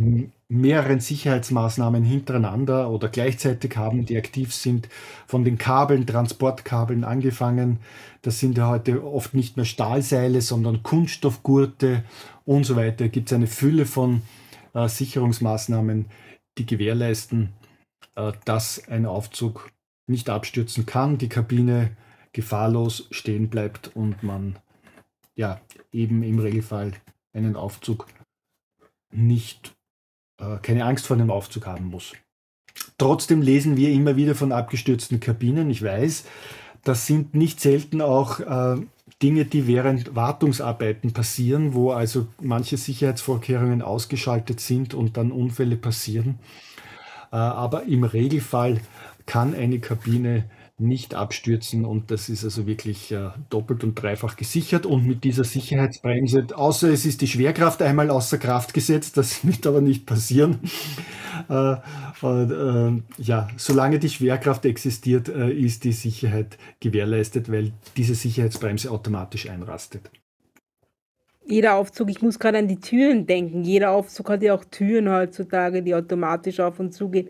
mehreren 0.49 1.01
Sicherheitsmaßnahmen 1.01 2.05
hintereinander 2.05 2.91
oder 2.91 3.09
gleichzeitig 3.09 3.77
haben, 3.77 4.07
die 4.07 4.17
aktiv 4.17 4.55
sind, 4.55 4.89
von 5.27 5.45
den 5.45 5.59
Kabeln, 5.59 6.07
Transportkabeln 6.07 7.05
angefangen. 7.05 7.81
Das 8.23 8.41
sind 8.41 8.57
ja 8.57 8.69
heute 8.69 9.05
oft 9.05 9.35
nicht 9.35 9.57
mehr 9.57 9.67
Stahlseile, 9.67 10.41
sondern 10.41 10.83
Kunststoffgurte 10.83 12.03
und 12.47 12.65
so 12.65 12.77
weiter. 12.77 13.09
Gibt 13.11 13.31
es 13.31 13.35
eine 13.35 13.47
Fülle 13.47 13.85
von 13.85 14.23
äh, 14.73 14.89
Sicherungsmaßnahmen, 14.89 16.07
die 16.57 16.65
gewährleisten, 16.65 17.53
äh, 18.17 18.33
dass 18.47 18.89
ein 18.89 19.05
Aufzug 19.05 19.71
nicht 20.07 20.31
abstürzen 20.31 20.87
kann, 20.87 21.19
die 21.19 21.29
Kabine 21.29 21.91
gefahrlos 22.33 23.07
stehen 23.11 23.51
bleibt 23.51 23.95
und 23.95 24.23
man 24.23 24.59
ja 25.35 25.61
eben 25.93 26.23
im 26.23 26.39
Regelfall 26.39 26.93
einen 27.33 27.57
Aufzug 27.57 28.07
nicht, 29.11 29.75
äh, 30.39 30.57
keine 30.63 30.85
Angst 30.85 31.07
vor 31.07 31.17
einem 31.17 31.31
Aufzug 31.31 31.67
haben 31.67 31.87
muss. 31.87 32.13
Trotzdem 32.97 33.43
lesen 33.43 33.77
wir 33.77 33.91
immer 33.91 34.17
wieder 34.17 34.35
von 34.35 34.53
abgestürzten 34.53 35.21
Kabinen. 35.21 35.71
Ich 35.71 35.83
weiß, 35.83 36.25
das 36.85 37.07
sind 37.07 37.35
nicht 37.35 37.61
selten 37.61 38.01
auch 38.01 38.41
äh, 38.41 38.81
Dinge, 39.23 39.45
die 39.45 39.67
während 39.67 40.15
Wartungsarbeiten 40.15 41.13
passieren, 41.13 41.75
wo 41.75 41.91
also 41.91 42.29
manche 42.41 42.77
Sicherheitsvorkehrungen 42.77 43.83
ausgeschaltet 43.83 44.61
sind 44.61 44.95
und 44.95 45.17
dann 45.17 45.33
Unfälle 45.33 45.77
passieren. 45.77 46.39
Äh, 47.33 47.37
aber 47.37 47.85
im 47.85 48.05
Regelfall 48.05 48.81
kann 49.27 49.55
eine 49.55 49.81
Kabine 49.81 50.45
nicht 50.79 51.15
abstürzen 51.15 51.85
und 51.85 52.11
das 52.11 52.29
ist 52.29 52.45
also 52.45 52.67
wirklich 52.67 53.11
äh, 53.11 53.31
doppelt 53.51 53.83
und 53.83 54.01
dreifach 54.01 54.37
gesichert 54.37 54.87
und 54.87 55.07
mit 55.07 55.25
dieser 55.25 55.45
Sicherheitsbremse, 55.45 56.47
außer 56.55 56.89
es 56.91 57.05
ist 57.05 57.21
die 57.21 57.27
Schwerkraft 57.27 57.83
einmal 57.83 58.11
außer 58.11 58.39
Kraft 58.39 58.75
gesetzt, 58.75 59.17
das 59.17 59.45
wird 59.47 59.67
aber 59.67 59.81
nicht 59.81 60.07
passieren. 60.07 60.61
Äh, 61.49 61.73
äh, 62.23 63.03
ja, 63.19 63.49
solange 63.57 63.99
die 63.99 64.09
Schwerkraft 64.09 64.65
existiert, 64.65 65.29
äh, 65.29 65.51
ist 65.51 65.85
die 65.85 65.93
Sicherheit 65.93 66.59
gewährleistet, 66.81 67.51
weil 67.51 67.73
diese 67.97 68.15
Sicherheitsbremse 68.15 68.91
automatisch 68.91 69.49
einrastet. 69.49 70.11
Jeder 71.45 71.77
Aufzug, 71.77 72.11
ich 72.11 72.21
muss 72.21 72.39
gerade 72.39 72.59
an 72.59 72.69
die 72.69 72.79
Türen 72.79 73.27
denken. 73.27 73.65
Jeder 73.65 73.93
Aufzug 73.93 74.29
hat 74.29 74.43
ja 74.43 74.55
auch 74.55 74.65
Türen 74.65 75.09
heutzutage, 75.09 75.83
die 75.83 75.95
automatisch 75.95 76.61
auf 76.61 76.79
und 76.79 76.93
zugehen. 76.93 77.29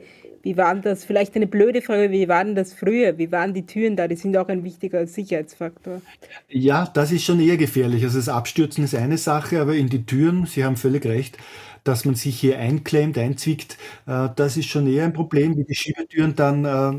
Wie 0.49 0.57
waren 0.57 0.81
das? 0.81 1.05
Vielleicht 1.05 1.37
eine 1.37 1.47
blöde 1.47 1.83
Frage, 1.83 2.11
wie 2.11 2.27
waren 2.27 2.55
das 2.55 2.73
früher? 2.73 3.19
Wie 3.19 3.31
waren 3.31 3.53
die 3.53 3.67
Türen 3.67 3.97
da? 3.97 4.09
Die 4.09 4.17
sind 4.17 4.35
auch 4.35 4.49
ein 4.49 4.65
wichtiger 4.65 5.07
Sicherheitsfaktor. 5.07 6.01
Ja, 6.49 6.87
das 6.87 7.13
ist 7.13 7.25
schon 7.25 7.39
eher 7.39 7.59
gefährlich. 7.59 8.03
Also 8.03 8.17
das 8.17 8.31
Abstürzen 8.31 8.83
ist 8.83 8.95
eine 8.95 9.19
Sache, 9.19 9.61
aber 9.61 9.75
in 9.75 9.91
die 9.91 10.07
Türen, 10.07 10.47
Sie 10.47 10.65
haben 10.65 10.79
völlig 10.79 11.05
recht, 11.05 11.37
dass 11.85 12.07
man 12.07 12.15
sich 12.15 12.41
hier 12.41 12.59
einklemmt, 12.59 13.19
einzwickt, 13.19 13.77
äh, 14.07 14.31
das 14.37 14.57
ist 14.57 14.69
schon 14.69 14.87
eher 14.87 15.05
ein 15.05 15.13
Problem, 15.13 15.55
wie 15.59 15.65
die 15.65 15.75
Schiebetüren 15.75 16.35
dann, 16.35 16.65
äh, 16.65 16.93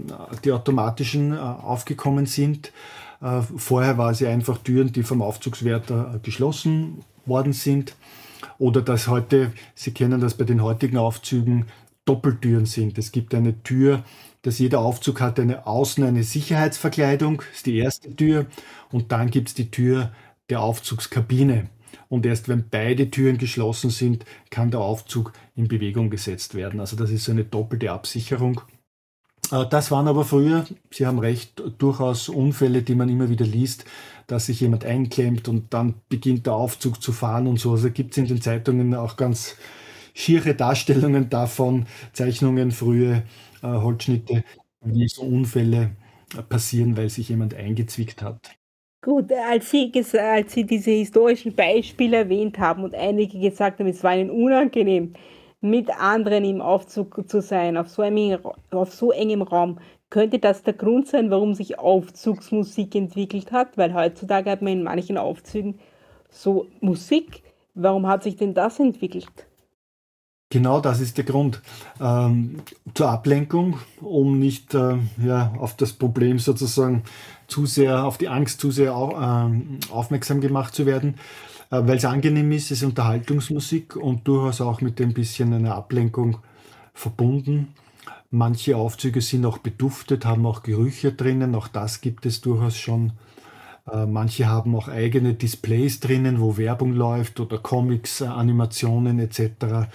die 0.46 0.52
automatischen, 0.52 1.34
äh, 1.34 1.40
aufgekommen 1.40 2.28
sind. 2.28 2.72
Vorher 3.58 3.98
war 3.98 4.12
es 4.12 4.22
ja 4.22 4.30
einfach 4.30 4.60
Türen, 4.60 4.94
die 4.94 5.04
vom 5.04 5.22
Aufzugswärter 5.22 6.22
geschlossen 6.24 7.00
worden 7.26 7.52
sind. 7.52 7.96
Oder 8.60 8.82
dass 8.82 9.10
heute, 9.10 9.52
Sie 9.76 9.92
kennen 9.92 10.22
das 10.22 10.36
bei 10.36 10.46
den 10.46 10.64
heutigen 10.64 10.96
Aufzügen, 10.96 11.66
Doppeltüren 12.10 12.66
sind. 12.66 12.98
Es 12.98 13.12
gibt 13.12 13.36
eine 13.36 13.62
Tür, 13.62 14.04
dass 14.42 14.58
jeder 14.58 14.80
Aufzug 14.80 15.22
hat 15.22 15.40
eine 15.40 15.68
außen 15.68 16.04
eine 16.04 16.24
Sicherheitsverkleidung, 16.24 17.44
ist 17.54 17.68
die 17.68 17.78
erste 17.78 18.16
Tür, 18.16 18.48
und 18.92 19.12
dann 19.12 19.30
gibt 19.30 19.50
es 19.50 19.54
die 19.54 19.70
Tür 19.70 20.12
der 20.50 20.62
Aufzugskabine. 20.62 21.70
Und 22.08 22.26
erst 22.26 22.50
wenn 22.50 22.68
beide 22.68 23.12
Türen 23.12 23.38
geschlossen 23.38 23.92
sind, 23.92 24.26
kann 24.50 24.72
der 24.72 24.80
Aufzug 24.80 25.34
in 25.56 25.68
Bewegung 25.68 26.10
gesetzt 26.10 26.56
werden. 26.56 26.80
Also 26.80 26.96
das 26.96 27.12
ist 27.12 27.26
so 27.26 27.32
eine 27.32 27.44
doppelte 27.44 27.92
Absicherung. 27.92 28.62
Äh, 29.52 29.68
das 29.70 29.92
waren 29.92 30.08
aber 30.08 30.26
früher, 30.26 30.66
Sie 30.90 31.06
haben 31.06 31.20
recht, 31.20 31.62
durchaus 31.78 32.28
Unfälle, 32.28 32.82
die 32.82 32.96
man 32.96 33.10
immer 33.10 33.30
wieder 33.30 33.46
liest, 33.46 33.86
dass 34.26 34.48
sich 34.48 34.62
jemand 34.62 34.84
einklemmt 34.84 35.48
und 35.48 35.76
dann 35.76 35.94
beginnt 36.10 36.48
der 36.48 36.54
Aufzug 36.54 37.04
zu 37.04 37.12
fahren 37.12 37.46
und 37.46 37.60
so. 37.60 37.74
Also 37.74 37.92
gibt 37.92 38.14
es 38.14 38.18
in 38.18 38.26
den 38.26 38.42
Zeitungen 38.42 38.96
auch 38.96 39.16
ganz 39.16 39.58
schiere 40.20 40.54
Darstellungen 40.54 41.30
davon, 41.30 41.86
Zeichnungen, 42.12 42.72
frühe 42.72 43.24
äh, 43.64 43.68
Holzschnitte, 43.68 44.44
wie 44.82 45.08
so 45.08 45.22
Unfälle 45.22 45.92
äh, 46.38 46.42
passieren, 46.42 46.98
weil 46.98 47.10
sich 47.10 47.30
jemand 47.30 47.54
eingezwickt 47.54 48.22
hat. 48.22 48.52
Gut, 49.02 49.32
als 49.32 49.72
Sie, 49.72 49.92
als 50.20 50.54
Sie 50.54 50.66
diese 50.66 50.92
historischen 50.92 51.56
Beispiele 51.56 52.18
erwähnt 52.18 52.60
haben 52.60 52.84
und 52.84 52.94
einige 52.94 53.40
gesagt 53.40 53.80
haben, 53.80 53.88
es 53.88 54.04
war 54.04 54.16
Ihnen 54.16 54.30
unangenehm, 54.30 55.14
mit 55.62 55.90
anderen 55.90 56.44
im 56.44 56.62
Aufzug 56.62 57.30
zu 57.30 57.42
sein, 57.42 57.78
auf 57.78 57.88
so, 57.88 58.02
einem, 58.02 58.40
auf 58.72 58.94
so 58.94 59.12
engem 59.12 59.42
Raum, 59.42 59.80
könnte 60.10 60.40
das 60.40 60.64
der 60.64 60.74
Grund 60.74 61.08
sein, 61.08 61.32
warum 61.32 61.54
sich 61.54 61.80
Aufzugsmusik 61.80 62.96
entwickelt 62.96 63.52
hat? 63.52 63.78
Weil 63.78 63.94
heutzutage 63.94 64.50
hat 64.50 64.62
man 64.62 64.74
in 64.74 64.84
manchen 64.84 65.18
Aufzügen 65.18 65.80
so 66.30 66.68
Musik. 66.82 67.44
Warum 67.76 68.08
hat 68.08 68.24
sich 68.24 68.36
denn 68.36 68.54
das 68.54 68.80
entwickelt? 68.80 69.49
Genau 70.52 70.82
das 70.82 71.00
ist 71.00 71.18
der 71.18 71.26
Grund. 71.26 71.62
Ähm, 72.02 72.62
zur 72.96 73.10
Ablenkung, 73.10 73.78
um 74.02 74.40
nicht 74.40 74.74
äh, 74.74 74.98
ja, 75.24 75.54
auf 75.60 75.76
das 75.76 75.94
Problem 75.94 76.40
sozusagen 76.40 77.04
zu 77.48 77.68
sehr, 77.68 78.04
auf 78.04 78.18
die 78.18 78.30
Angst 78.30 78.60
zu 78.60 78.72
sehr 78.72 78.96
au, 78.96 79.12
äh, 79.12 79.92
aufmerksam 79.92 80.42
gemacht 80.42 80.74
zu 80.74 80.88
werden, 80.88 81.16
äh, 81.70 81.82
weil 81.84 81.98
es 81.98 82.06
angenehm 82.06 82.52
ist, 82.52 82.72
ist 82.72 82.82
Unterhaltungsmusik 82.82 83.96
und 83.96 84.28
durchaus 84.28 84.60
auch 84.60 84.82
mit 84.82 85.00
ein 85.00 85.14
bisschen 85.14 85.54
einer 85.54 85.76
Ablenkung 85.76 86.40
verbunden. 86.96 87.76
Manche 88.32 88.76
Aufzüge 88.76 89.22
sind 89.22 89.46
auch 89.46 89.60
beduftet, 89.60 90.26
haben 90.26 90.48
auch 90.48 90.64
Gerüche 90.64 91.12
drinnen, 91.12 91.54
auch 91.54 91.68
das 91.68 92.02
gibt 92.02 92.26
es 92.26 92.42
durchaus 92.42 92.76
schon. 92.76 93.14
Äh, 93.92 94.08
manche 94.08 94.48
haben 94.48 94.76
auch 94.76 94.88
eigene 94.88 95.36
Displays 95.36 96.00
drinnen, 96.00 96.40
wo 96.40 96.58
Werbung 96.58 96.94
läuft 96.94 97.40
oder 97.40 97.60
Comics, 97.60 98.22
äh, 98.22 98.26
Animationen 98.26 99.20
etc. 99.20 99.88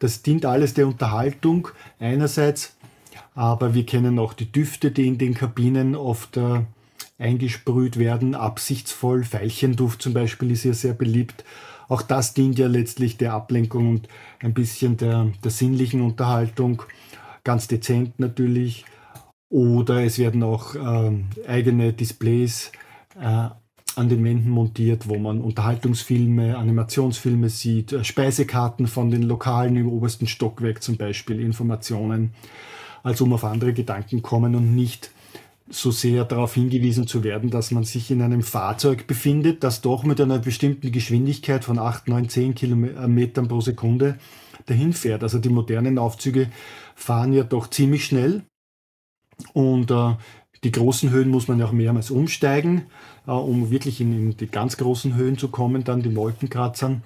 Das 0.00 0.22
dient 0.22 0.46
alles 0.46 0.74
der 0.74 0.88
Unterhaltung 0.88 1.68
einerseits, 1.98 2.74
aber 3.34 3.74
wir 3.74 3.86
kennen 3.86 4.18
auch 4.18 4.32
die 4.32 4.50
Düfte, 4.50 4.90
die 4.90 5.06
in 5.06 5.18
den 5.18 5.34
Kabinen 5.34 5.94
oft 5.94 6.36
äh, 6.38 6.62
eingesprüht 7.18 7.98
werden, 7.98 8.34
absichtsvoll. 8.34 9.24
Veilchenduft 9.30 10.02
zum 10.02 10.14
Beispiel 10.14 10.50
ist 10.50 10.64
ja 10.64 10.72
sehr 10.72 10.94
beliebt. 10.94 11.44
Auch 11.88 12.02
das 12.02 12.34
dient 12.34 12.58
ja 12.58 12.66
letztlich 12.66 13.18
der 13.18 13.34
Ablenkung 13.34 13.90
und 13.90 14.08
ein 14.40 14.54
bisschen 14.54 14.96
der, 14.96 15.30
der 15.44 15.50
sinnlichen 15.50 16.00
Unterhaltung. 16.00 16.82
Ganz 17.44 17.68
dezent 17.68 18.18
natürlich. 18.18 18.86
Oder 19.50 20.04
es 20.04 20.18
werden 20.18 20.42
auch 20.42 20.76
äh, 20.76 21.12
eigene 21.46 21.92
Displays 21.92 22.72
äh, 23.20 23.48
an 23.96 24.08
den 24.08 24.24
Wänden 24.24 24.50
montiert, 24.50 25.08
wo 25.08 25.18
man 25.18 25.40
Unterhaltungsfilme, 25.40 26.56
Animationsfilme 26.56 27.48
sieht, 27.48 27.92
äh, 27.92 28.04
Speisekarten 28.04 28.86
von 28.86 29.10
den 29.10 29.22
Lokalen 29.22 29.76
im 29.76 29.88
obersten 29.88 30.26
Stockwerk 30.26 30.82
zum 30.82 30.96
Beispiel, 30.96 31.40
Informationen, 31.40 32.32
als 33.02 33.20
um 33.20 33.32
auf 33.32 33.44
andere 33.44 33.72
Gedanken 33.72 34.22
kommen 34.22 34.54
und 34.54 34.74
nicht 34.74 35.10
so 35.70 35.90
sehr 35.90 36.24
darauf 36.24 36.54
hingewiesen 36.54 37.06
zu 37.06 37.22
werden, 37.22 37.50
dass 37.50 37.70
man 37.70 37.84
sich 37.84 38.10
in 38.10 38.22
einem 38.22 38.42
Fahrzeug 38.42 39.06
befindet, 39.06 39.62
das 39.62 39.80
doch 39.80 40.02
mit 40.02 40.20
einer 40.20 40.40
bestimmten 40.40 40.90
Geschwindigkeit 40.90 41.64
von 41.64 41.78
8, 41.78 42.08
9, 42.08 42.28
10 42.28 42.54
Kilometern 42.54 43.46
pro 43.46 43.60
Sekunde 43.60 44.18
dahin 44.66 44.92
fährt. 44.92 45.22
Also 45.22 45.38
die 45.38 45.48
modernen 45.48 45.98
Aufzüge 45.98 46.48
fahren 46.96 47.32
ja 47.32 47.44
doch 47.44 47.70
ziemlich 47.70 48.04
schnell 48.04 48.42
und 49.52 49.90
äh, 49.90 50.16
die 50.64 50.72
großen 50.72 51.10
Höhen 51.10 51.30
muss 51.30 51.48
man 51.48 51.58
ja 51.58 51.66
auch 51.66 51.72
mehrmals 51.72 52.10
umsteigen, 52.10 52.86
äh, 53.26 53.30
um 53.30 53.70
wirklich 53.70 54.00
in, 54.00 54.12
in, 54.12 54.36
die 54.36 54.46
ganz 54.46 54.76
großen 54.76 55.14
Höhen 55.14 55.38
zu 55.38 55.48
kommen, 55.48 55.84
dann 55.84 56.02
die 56.02 56.14
Wolkenkratzern. 56.14 57.02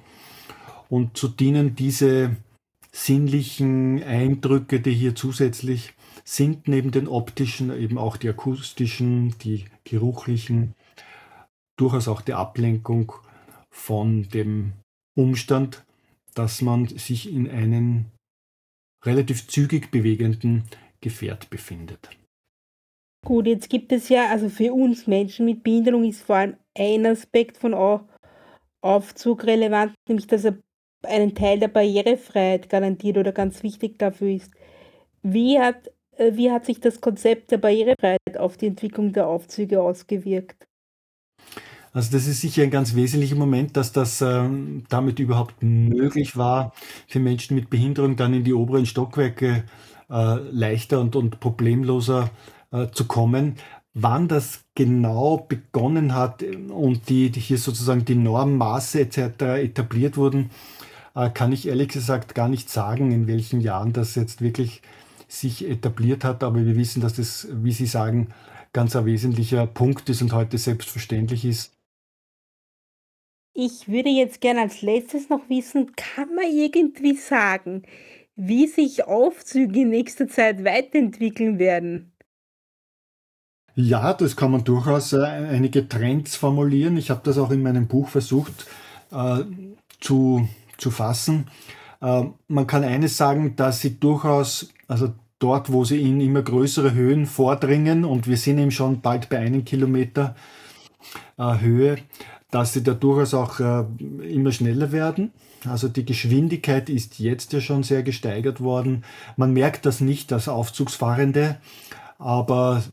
Und 0.89 1.17
zu 1.17 1.29
dienen 1.29 1.77
diese 1.77 2.37
sinnlichen 2.93 4.03
Eindrücke, 4.03 4.81
die 4.81 4.93
hier 4.93 5.15
zusätzlich 5.15 5.95
sind, 6.25 6.69
neben 6.69 6.91
den 6.91 7.09
optischen 7.09 7.77
eben 7.77 7.99
auch 7.99 8.17
die 8.17 8.29
akustischen, 8.29 9.37
die 9.39 9.65
geruchlichen, 9.85 10.75
durchaus 11.77 12.07
auch 12.09 12.21
die 12.21 12.35
Ablenkung 12.35 13.13
von 13.71 14.29
dem 14.29 14.73
Umstand, 15.17 15.85
dass 16.35 16.63
man 16.63 16.87
sich 16.87 17.33
in 17.33 17.51
einem 17.51 18.07
relativ 19.05 19.49
zügig 19.49 19.91
bewegenden 19.91 20.65
Gefährt 21.01 21.51
befindet. 21.51 22.11
Gut, 23.25 23.47
jetzt 23.47 23.71
gibt 23.71 23.91
es 23.91 24.11
ja, 24.11 24.29
also 24.29 24.51
für 24.51 24.75
uns 24.75 25.07
Menschen 25.07 25.47
mit 25.47 25.63
Behinderung 25.63 26.05
ist 26.05 26.23
vor 26.23 26.37
allem 26.37 26.57
ein 26.77 27.07
Aspekt 27.07 27.57
von 27.57 27.75
Aufzug 28.83 29.45
relevant, 29.45 29.95
nämlich 30.07 30.27
dass 30.27 30.45
er 30.45 30.59
einen 31.03 31.35
Teil 31.35 31.59
der 31.59 31.69
Barrierefreiheit 31.69 32.69
garantiert 32.69 33.17
oder 33.17 33.33
ganz 33.33 33.63
wichtig 33.63 33.99
dafür 33.99 34.29
ist. 34.29 34.53
Wie 35.23 35.59
hat, 35.59 35.91
äh, 36.17 36.33
wie 36.35 36.51
hat 36.51 36.67
sich 36.67 36.81
das 36.81 37.01
Konzept 37.01 37.51
der 37.51 37.59
Barrierefreiheit 37.59 38.37
auf 38.39 38.59
die 38.59 38.67
Entwicklung 38.67 39.13
der 39.15 39.27
Aufzüge 39.27 39.81
ausgewirkt? 39.81 40.67
Also 41.93 42.13
das 42.13 42.27
ist 42.27 42.41
sicher 42.41 42.65
ein 42.65 42.71
ganz 42.71 42.95
wesentlicher 42.95 43.37
Moment, 43.37 43.77
dass 43.77 43.93
das 43.93 44.21
ähm, 44.21 44.85
damit 44.89 45.19
überhaupt 45.19 45.63
möglich 45.63 46.37
war, 46.37 46.75
für 47.07 47.21
Menschen 47.21 47.55
mit 47.55 47.71
Behinderung 47.71 48.17
dann 48.17 48.35
in 48.35 48.45
die 48.45 48.53
oberen 48.53 48.85
Stockwerke 48.85 49.65
äh, 50.11 50.35
leichter 50.51 51.01
und, 51.01 51.17
und 51.17 51.41
problemloser 51.41 52.31
äh, 52.75 52.91
zu 52.91 53.07
kommen. 53.07 53.55
Wann 53.95 54.27
das 54.27 54.65
genau 54.75 55.47
begonnen 55.49 56.15
hat 56.15 56.43
und 56.43 57.09
die, 57.09 57.31
die 57.31 57.39
hier 57.39 57.59
sozusagen 57.59 58.05
die 58.05 58.17
Normmaße 58.17 59.01
etc. 59.01 59.19
etabliert 59.63 60.17
wurden, 60.17 60.51
äh, 61.15 61.31
kann 61.31 61.53
ich 61.53 61.69
ehrlich 61.69 61.89
gesagt 61.89 62.35
gar 62.35 62.49
nicht 62.49 62.69
sagen, 62.69 63.13
in 63.13 63.29
welchen 63.29 63.61
Jahren 63.61 63.93
das 63.93 64.17
jetzt 64.17 64.41
wirklich 64.41 64.83
sich 65.29 65.69
etabliert 65.69 66.25
hat. 66.25 66.43
Aber 66.43 66.67
wir 66.67 66.75
wissen, 66.75 67.01
dass 67.01 67.15
das, 67.15 67.47
wie 67.53 67.71
Sie 67.71 67.87
sagen, 67.87 68.29
ganz 68.73 68.97
ein 68.97 69.07
wesentlicher 69.07 69.69
Punkt 69.69 70.09
ist 70.09 70.23
und 70.23 70.33
heute 70.33 70.59
selbstverständlich 70.59 71.45
ist. 71.45 71.73
Ich 73.57 73.87
würde 73.87 74.09
jetzt 74.09 74.41
gerne 74.41 74.63
als 74.63 74.83
letztes 74.83 75.29
noch 75.29 75.49
wissen, 75.49 75.93
kann 75.95 76.35
man 76.35 76.47
irgendwie 76.53 77.15
sagen, 77.15 77.85
wie 78.35 78.67
sich 78.67 79.05
Aufzüge 79.05 79.83
in 79.83 79.91
nächster 79.91 80.27
Zeit 80.27 80.65
weiterentwickeln 80.65 81.61
werden? 81.61 82.14
Ja, 83.77 84.15
das 84.15 84.37
kann 84.37 84.53
man 84.53 84.63
durchaus 84.63 85.13
äh, 85.13 85.25
einige 85.25 85.89
Trends 85.89 86.37
formulieren. 86.37 86.97
Ich 86.97 87.11
habe 87.11 87.21
das 87.25 87.39
auch 87.39 87.51
in 87.51 87.63
meinem 87.63 87.89
Buch 87.89 88.09
versucht 88.09 88.67
äh, 89.11 89.41
zu, 90.01 90.49
zu 90.79 90.91
fassen. 90.91 91.49
Äh, 92.01 92.25
man 92.47 92.67
kann 92.67 92.85
eines 92.85 93.17
sagen, 93.17 93.57
dass 93.57 93.81
sie 93.81 93.99
durchaus, 93.99 94.69
also 94.87 95.13
dort, 95.41 95.73
wo 95.73 95.85
sie 95.85 96.01
in 96.01 96.21
immer 96.21 96.43
größere 96.43 96.95
Höhen 96.95 97.27
vordringen, 97.27 98.05
und 98.05 98.29
wir 98.29 98.37
sind 98.37 98.59
eben 98.59 98.71
schon 98.71 99.01
bald 99.01 99.29
bei 99.29 99.39
einem 99.39 99.65
Kilometer 99.65 100.37
äh, 101.37 101.59
Höhe, 101.59 101.99
dass 102.53 102.75
sie 102.75 102.85
da 102.85 102.95
durchaus 102.95 103.35
auch 103.35 103.59
äh, 103.59 103.85
immer 104.33 104.53
schneller 104.53 104.93
werden. 104.93 105.33
Also 105.69 105.89
die 105.89 106.05
Geschwindigkeit 106.05 106.89
ist 106.89 107.19
jetzt 107.19 107.53
ja 107.53 107.61
schon 107.61 107.83
sehr 107.83 108.05
gesteigert 108.05 108.61
worden. 108.61 109.05
Man 109.37 109.53
merkt 109.53 109.85
das 109.85 110.01
nicht 110.01 110.33
als 110.33 110.47
Aufzugsfahrende, 110.47 111.57
aber 112.19 112.85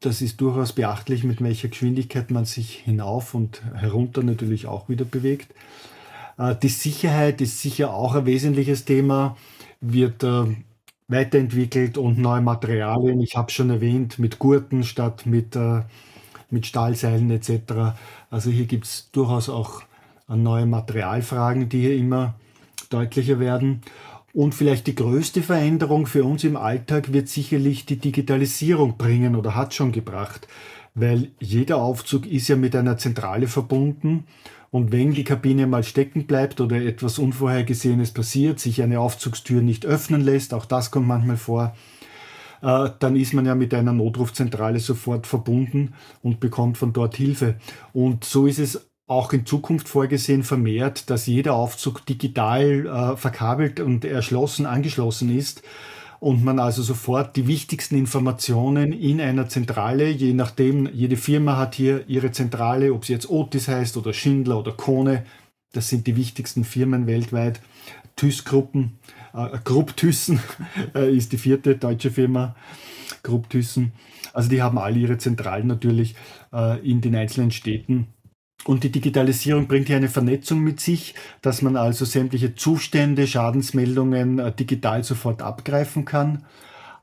das 0.00 0.22
ist 0.22 0.40
durchaus 0.40 0.72
beachtlich, 0.72 1.24
mit 1.24 1.42
welcher 1.42 1.68
Geschwindigkeit 1.68 2.30
man 2.30 2.44
sich 2.44 2.76
hinauf 2.76 3.34
und 3.34 3.62
herunter 3.74 4.22
natürlich 4.22 4.66
auch 4.66 4.88
wieder 4.88 5.04
bewegt. 5.04 5.54
Äh, 6.38 6.56
die 6.56 6.68
Sicherheit 6.68 7.40
ist 7.40 7.60
sicher 7.60 7.94
auch 7.94 8.14
ein 8.14 8.26
wesentliches 8.26 8.84
Thema, 8.84 9.36
wird 9.80 10.22
äh, 10.22 10.44
weiterentwickelt 11.08 11.98
und 11.98 12.18
neue 12.18 12.42
Materialien. 12.42 13.20
Ich 13.20 13.36
habe 13.36 13.50
schon 13.50 13.70
erwähnt, 13.70 14.18
mit 14.18 14.38
Gurten 14.38 14.84
statt 14.84 15.26
mit, 15.26 15.56
äh, 15.56 15.82
mit 16.50 16.66
Stahlseilen 16.66 17.30
etc. 17.30 17.96
Also 18.30 18.50
hier 18.50 18.66
gibt 18.66 18.86
es 18.86 19.10
durchaus 19.12 19.48
auch 19.48 19.82
neue 20.28 20.66
Materialfragen, 20.66 21.68
die 21.68 21.80
hier 21.80 21.96
immer 21.96 22.34
deutlicher 22.90 23.40
werden. 23.40 23.82
Und 24.32 24.54
vielleicht 24.54 24.86
die 24.86 24.94
größte 24.94 25.42
Veränderung 25.42 26.06
für 26.06 26.24
uns 26.24 26.44
im 26.44 26.56
Alltag 26.56 27.12
wird 27.12 27.28
sicherlich 27.28 27.84
die 27.86 27.96
Digitalisierung 27.96 28.96
bringen 28.96 29.34
oder 29.34 29.56
hat 29.56 29.74
schon 29.74 29.90
gebracht, 29.90 30.46
weil 30.94 31.32
jeder 31.40 31.78
Aufzug 31.78 32.26
ist 32.26 32.48
ja 32.48 32.56
mit 32.56 32.76
einer 32.76 32.96
Zentrale 32.96 33.48
verbunden 33.48 34.24
und 34.70 34.92
wenn 34.92 35.12
die 35.12 35.24
Kabine 35.24 35.66
mal 35.66 35.82
stecken 35.82 36.26
bleibt 36.26 36.60
oder 36.60 36.76
etwas 36.76 37.18
Unvorhergesehenes 37.18 38.12
passiert, 38.12 38.60
sich 38.60 38.82
eine 38.82 39.00
Aufzugstür 39.00 39.62
nicht 39.62 39.84
öffnen 39.84 40.20
lässt, 40.20 40.54
auch 40.54 40.64
das 40.64 40.92
kommt 40.92 41.08
manchmal 41.08 41.36
vor, 41.36 41.74
äh, 42.62 42.90
dann 43.00 43.16
ist 43.16 43.34
man 43.34 43.46
ja 43.46 43.56
mit 43.56 43.74
einer 43.74 43.92
Notrufzentrale 43.92 44.78
sofort 44.78 45.26
verbunden 45.26 45.94
und 46.22 46.38
bekommt 46.38 46.78
von 46.78 46.92
dort 46.92 47.16
Hilfe. 47.16 47.56
Und 47.92 48.24
so 48.24 48.46
ist 48.46 48.60
es 48.60 48.89
auch 49.10 49.32
in 49.32 49.44
Zukunft 49.44 49.88
vorgesehen 49.88 50.44
vermehrt, 50.44 51.10
dass 51.10 51.26
jeder 51.26 51.54
Aufzug 51.54 52.06
digital 52.06 52.86
äh, 52.86 53.16
verkabelt 53.16 53.80
und 53.80 54.04
erschlossen 54.04 54.66
angeschlossen 54.66 55.36
ist 55.36 55.62
und 56.20 56.44
man 56.44 56.60
also 56.60 56.82
sofort 56.82 57.34
die 57.34 57.48
wichtigsten 57.48 57.96
Informationen 57.96 58.92
in 58.92 59.20
einer 59.20 59.48
Zentrale, 59.48 60.10
je 60.10 60.32
nachdem, 60.32 60.88
jede 60.94 61.16
Firma 61.16 61.56
hat 61.56 61.74
hier 61.74 62.08
ihre 62.08 62.30
Zentrale, 62.30 62.92
ob 62.92 63.04
sie 63.04 63.12
jetzt 63.12 63.28
Otis 63.28 63.66
heißt 63.66 63.96
oder 63.96 64.12
Schindler 64.12 64.60
oder 64.60 64.72
Kone, 64.72 65.24
das 65.72 65.88
sind 65.88 66.06
die 66.06 66.14
wichtigsten 66.14 66.62
Firmen 66.62 67.08
weltweit. 67.08 67.60
ThysGruppen, 68.14 68.98
äh, 69.34 69.58
Grupp 69.64 69.96
Thyssen 69.96 70.40
äh, 70.94 71.12
ist 71.12 71.32
die 71.32 71.38
vierte 71.38 71.74
deutsche 71.74 72.12
Firma, 72.12 72.54
Grupp 73.24 73.50
Thyssen. 73.50 73.90
Also 74.32 74.48
die 74.48 74.62
haben 74.62 74.78
alle 74.78 75.00
ihre 75.00 75.18
Zentralen 75.18 75.66
natürlich 75.66 76.14
äh, 76.52 76.78
in 76.88 77.00
den 77.00 77.16
einzelnen 77.16 77.50
Städten 77.50 78.06
und 78.64 78.84
die 78.84 78.92
Digitalisierung 78.92 79.66
bringt 79.66 79.86
hier 79.86 79.96
eine 79.96 80.08
Vernetzung 80.08 80.60
mit 80.60 80.80
sich, 80.80 81.14
dass 81.40 81.62
man 81.62 81.76
also 81.76 82.04
sämtliche 82.04 82.54
Zustände, 82.54 83.26
Schadensmeldungen 83.26 84.38
äh, 84.38 84.52
digital 84.52 85.02
sofort 85.02 85.42
abgreifen 85.42 86.04
kann. 86.04 86.44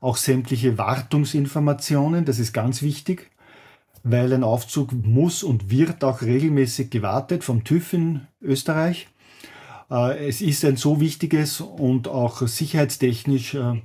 Auch 0.00 0.16
sämtliche 0.16 0.78
Wartungsinformationen, 0.78 2.24
das 2.24 2.38
ist 2.38 2.52
ganz 2.52 2.82
wichtig, 2.82 3.30
weil 4.04 4.32
ein 4.32 4.44
Aufzug 4.44 4.92
muss 4.92 5.42
und 5.42 5.70
wird 5.70 6.04
auch 6.04 6.22
regelmäßig 6.22 6.90
gewartet 6.90 7.42
vom 7.42 7.64
TÜV 7.64 7.92
in 7.92 8.20
Österreich. 8.40 9.08
Äh, 9.90 10.28
es 10.28 10.40
ist 10.40 10.64
ein 10.64 10.76
so 10.76 11.00
wichtiges 11.00 11.60
und 11.60 12.06
auch 12.06 12.46
sicherheitstechnisch 12.46 13.54
äh, 13.54 13.80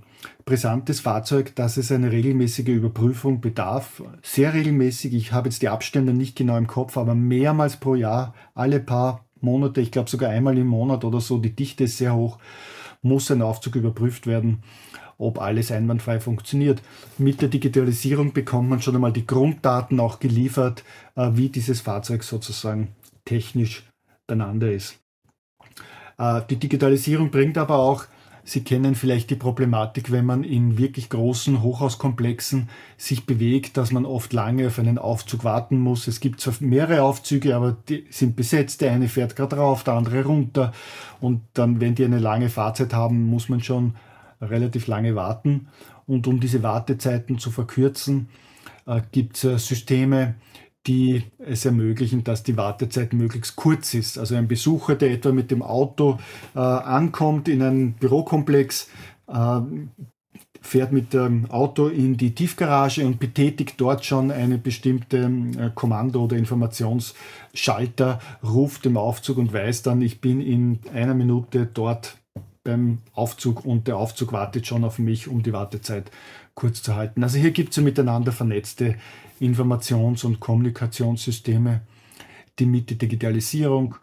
brisantes 0.45 0.99
Fahrzeug, 0.99 1.55
dass 1.55 1.77
es 1.77 1.91
eine 1.91 2.12
regelmäßige 2.12 2.67
Überprüfung 2.67 3.41
bedarf. 3.41 4.03
Sehr 4.21 4.53
regelmäßig. 4.53 5.13
Ich 5.13 5.31
habe 5.31 5.49
jetzt 5.49 5.62
die 5.62 5.69
Abstände 5.69 6.13
nicht 6.13 6.36
genau 6.36 6.57
im 6.57 6.67
Kopf, 6.67 6.97
aber 6.97 7.15
mehrmals 7.15 7.77
pro 7.77 7.95
Jahr, 7.95 8.33
alle 8.53 8.79
paar 8.79 9.25
Monate, 9.41 9.81
ich 9.81 9.91
glaube 9.91 10.09
sogar 10.09 10.29
einmal 10.29 10.57
im 10.57 10.67
Monat 10.67 11.03
oder 11.03 11.19
so, 11.19 11.38
die 11.38 11.55
Dichte 11.55 11.86
ist 11.86 11.97
sehr 11.97 12.15
hoch, 12.15 12.39
muss 13.01 13.29
ein 13.29 13.41
Aufzug 13.41 13.75
überprüft 13.75 14.25
werden, 14.25 14.63
ob 15.17 15.39
alles 15.39 15.71
einwandfrei 15.71 16.19
funktioniert. 16.19 16.81
Mit 17.17 17.41
der 17.41 17.49
Digitalisierung 17.49 18.33
bekommt 18.33 18.69
man 18.69 18.81
schon 18.81 18.95
einmal 18.95 19.13
die 19.13 19.27
Grunddaten 19.27 19.99
auch 19.99 20.19
geliefert, 20.19 20.83
äh, 21.15 21.31
wie 21.33 21.49
dieses 21.49 21.81
Fahrzeug 21.81 22.23
sozusagen 22.23 22.89
technisch 23.25 23.83
beieinander 24.27 24.71
ist. 24.71 24.99
Äh, 26.17 26.41
die 26.49 26.57
Digitalisierung 26.57 27.29
bringt 27.31 27.57
aber 27.57 27.77
auch 27.77 28.05
Sie 28.45 28.63
kennen 28.63 28.95
vielleicht 28.95 29.29
die 29.29 29.36
Problematik, 29.36 30.12
wenn 30.12 30.25
man 30.25 30.43
in 30.43 30.77
wirklich 30.77 31.10
großen 31.10 31.62
Hochhauskomplexen 31.62 32.69
sich 32.97 33.25
bewegt, 33.25 33.77
dass 33.77 33.91
man 33.91 34.06
oft 34.06 34.34
lange 34.34 34.67
auf 34.67 34.79
einen 34.79 34.97
Aufzug 34.97 35.45
warten 35.45 35.79
muss. 35.79 36.08
Es 36.08 36.19
gibt 36.19 36.41
zwar 36.41 36.53
mehrere 36.60 37.03
Aufzüge, 37.03 37.56
aber 37.56 37.77
die 37.88 38.06
sind 38.10 38.36
besetzt. 38.36 38.82
Der 38.82 38.91
eine 38.91 39.08
fährt 39.08 39.38
gerade 39.38 39.56
rauf, 39.56 39.86
der 39.86 39.93
andere 39.93 40.25
runter. 40.25 40.73
Und 41.21 41.41
dann, 41.53 41.79
wenn 41.79 41.95
die 41.95 42.03
eine 42.03 42.19
lange 42.19 42.49
Fahrzeit 42.49 42.93
haben, 42.93 43.27
muss 43.27 43.47
man 43.47 43.62
schon 43.62 43.95
relativ 44.41 44.88
lange 44.88 45.15
warten. 45.15 45.67
Und 46.06 46.27
um 46.27 46.41
diese 46.41 46.63
Wartezeiten 46.63 47.39
zu 47.39 47.49
verkürzen, 47.49 48.27
äh, 48.86 49.01
gibt 49.12 49.38
es 49.38 49.43
äh, 49.45 49.58
Systeme, 49.58 50.36
die 50.88 51.24
es 51.39 51.65
ermöglichen, 51.65 52.24
dass 52.24 52.43
die 52.43 52.58
Wartezeit 52.58 53.13
möglichst 53.13 53.56
kurz 53.56 53.93
ist. 53.93 54.17
Also 54.17 54.36
ein 54.36 54.48
Besucher, 54.48 54.96
der 54.96 55.12
etwa 55.12 55.32
mit 55.32 55.52
dem 55.52 55.62
Auto 55.62 56.19
äh, 56.56 56.60
ankommt 56.60 57.48
in 57.48 57.62
einen 57.62 57.93
Bürokomplex, 57.93 58.89
äh, 59.28 59.62
fährt 60.62 60.93
mit 60.93 61.13
dem 61.13 61.52
Auto 61.52 61.88
in 61.88 62.15
die 62.15 62.34
Tiefgarage 62.34 63.06
und 63.06 63.19
betätigt 63.19 63.76
dort 63.78 64.06
schon 64.06 64.32
eine 64.32 64.58
bestimmte 64.58 65.17
äh, 65.58 65.69
Kommando- 65.76 66.24
oder 66.24 66.38
Informationsschalter, 66.38 68.19
ruft 68.43 68.86
dem 68.86 68.98
Aufzug 68.98 69.38
und 69.38 69.54
weiß 69.54 69.84
dann, 69.84 70.02
ich 70.02 70.22
bin 70.22 70.41
in 70.41 70.80
einer 70.93 71.13
Minute 71.13 71.67
dort 71.72 72.17
beim 72.63 73.00
Aufzug 73.12 73.65
und 73.65 73.88
der 73.88 73.98
Aufzug 73.98 74.32
wartet 74.32 74.65
schon 74.65 74.86
auf 74.86 75.00
mich, 75.00 75.28
um 75.28 75.43
die 75.43 75.52
Wartezeit 75.52 76.12
kurz 76.56 76.82
zu 76.82 76.96
halten. 76.96 77.24
Also 77.24 77.38
hier 77.38 77.52
gibt 77.52 77.72
es 77.72 77.78
ja 77.78 77.84
miteinander 77.84 78.32
vernetzte 78.32 78.96
Informations- 79.39 80.26
und 80.26 80.39
Kommunikationssysteme, 80.39 81.82
die 82.60 82.66
mit 82.66 82.89
der 82.89 82.98
Digitalisierung 82.98 83.96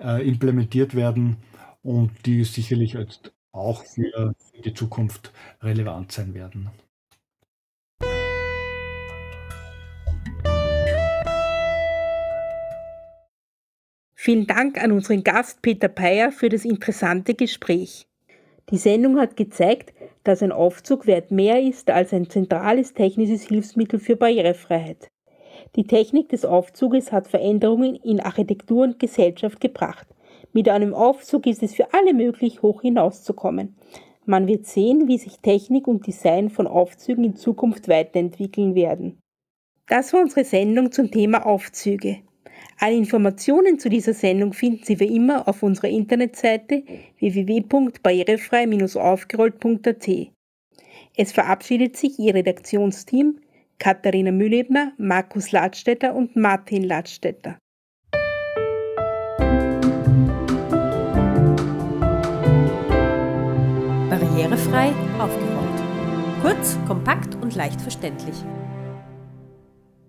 äh, 0.00 0.26
implementiert 0.26 0.94
werden 0.94 1.36
und 1.82 2.10
die 2.26 2.44
sicherlich 2.44 2.94
jetzt 2.94 3.32
auch 3.52 3.84
für, 3.84 4.34
für 4.52 4.62
die 4.62 4.74
Zukunft 4.74 5.32
relevant 5.62 6.12
sein 6.12 6.34
werden. 6.34 6.70
Vielen 14.14 14.46
Dank 14.46 14.82
an 14.82 14.92
unseren 14.92 15.22
Gast 15.22 15.62
Peter 15.62 15.88
Peyer 15.88 16.32
für 16.32 16.48
das 16.48 16.64
interessante 16.64 17.34
Gespräch. 17.34 18.07
Die 18.70 18.76
Sendung 18.76 19.18
hat 19.18 19.36
gezeigt, 19.36 19.94
dass 20.24 20.42
ein 20.42 20.52
Aufzug 20.52 21.06
wert 21.06 21.30
mehr 21.30 21.62
ist 21.62 21.90
als 21.90 22.12
ein 22.12 22.28
zentrales 22.28 22.92
technisches 22.92 23.42
Hilfsmittel 23.42 23.98
für 23.98 24.16
Barrierefreiheit. 24.16 25.08
Die 25.76 25.84
Technik 25.84 26.28
des 26.28 26.44
Aufzuges 26.44 27.10
hat 27.10 27.28
Veränderungen 27.28 27.96
in 27.96 28.20
Architektur 28.20 28.84
und 28.84 28.98
Gesellschaft 28.98 29.60
gebracht. 29.60 30.06
Mit 30.52 30.68
einem 30.68 30.94
Aufzug 30.94 31.46
ist 31.46 31.62
es 31.62 31.74
für 31.74 31.92
alle 31.94 32.14
möglich, 32.14 32.62
hoch 32.62 32.82
hinauszukommen. 32.82 33.76
Man 34.26 34.46
wird 34.46 34.66
sehen, 34.66 35.08
wie 35.08 35.16
sich 35.16 35.38
Technik 35.38 35.88
und 35.88 36.06
Design 36.06 36.50
von 36.50 36.66
Aufzügen 36.66 37.24
in 37.24 37.36
Zukunft 37.36 37.88
weiterentwickeln 37.88 38.74
werden. 38.74 39.18
Das 39.86 40.12
war 40.12 40.20
unsere 40.20 40.44
Sendung 40.44 40.92
zum 40.92 41.10
Thema 41.10 41.46
Aufzüge. 41.46 42.18
Alle 42.78 42.96
Informationen 42.96 43.78
zu 43.78 43.88
dieser 43.88 44.12
Sendung 44.14 44.52
finden 44.52 44.84
Sie 44.84 45.00
wie 45.00 45.16
immer 45.16 45.48
auf 45.48 45.62
unserer 45.62 45.88
Internetseite 45.88 46.82
www.barrierefrei-aufgerollt.at. 47.18 50.08
Es 51.16 51.32
verabschiedet 51.32 51.96
sich 51.96 52.18
Ihr 52.18 52.34
Redaktionsteam 52.34 53.38
Katharina 53.78 54.32
Mühlebner, 54.32 54.92
Markus 54.98 55.52
Ladstätter 55.52 56.14
und 56.14 56.34
Martin 56.34 56.82
Ladstätter. 56.82 57.58
Barrierefrei 64.10 64.92
aufgeräumt. 65.18 65.78
Kurz, 66.42 66.78
kompakt 66.86 67.36
und 67.36 67.54
leicht 67.54 67.80
verständlich. 67.80 68.34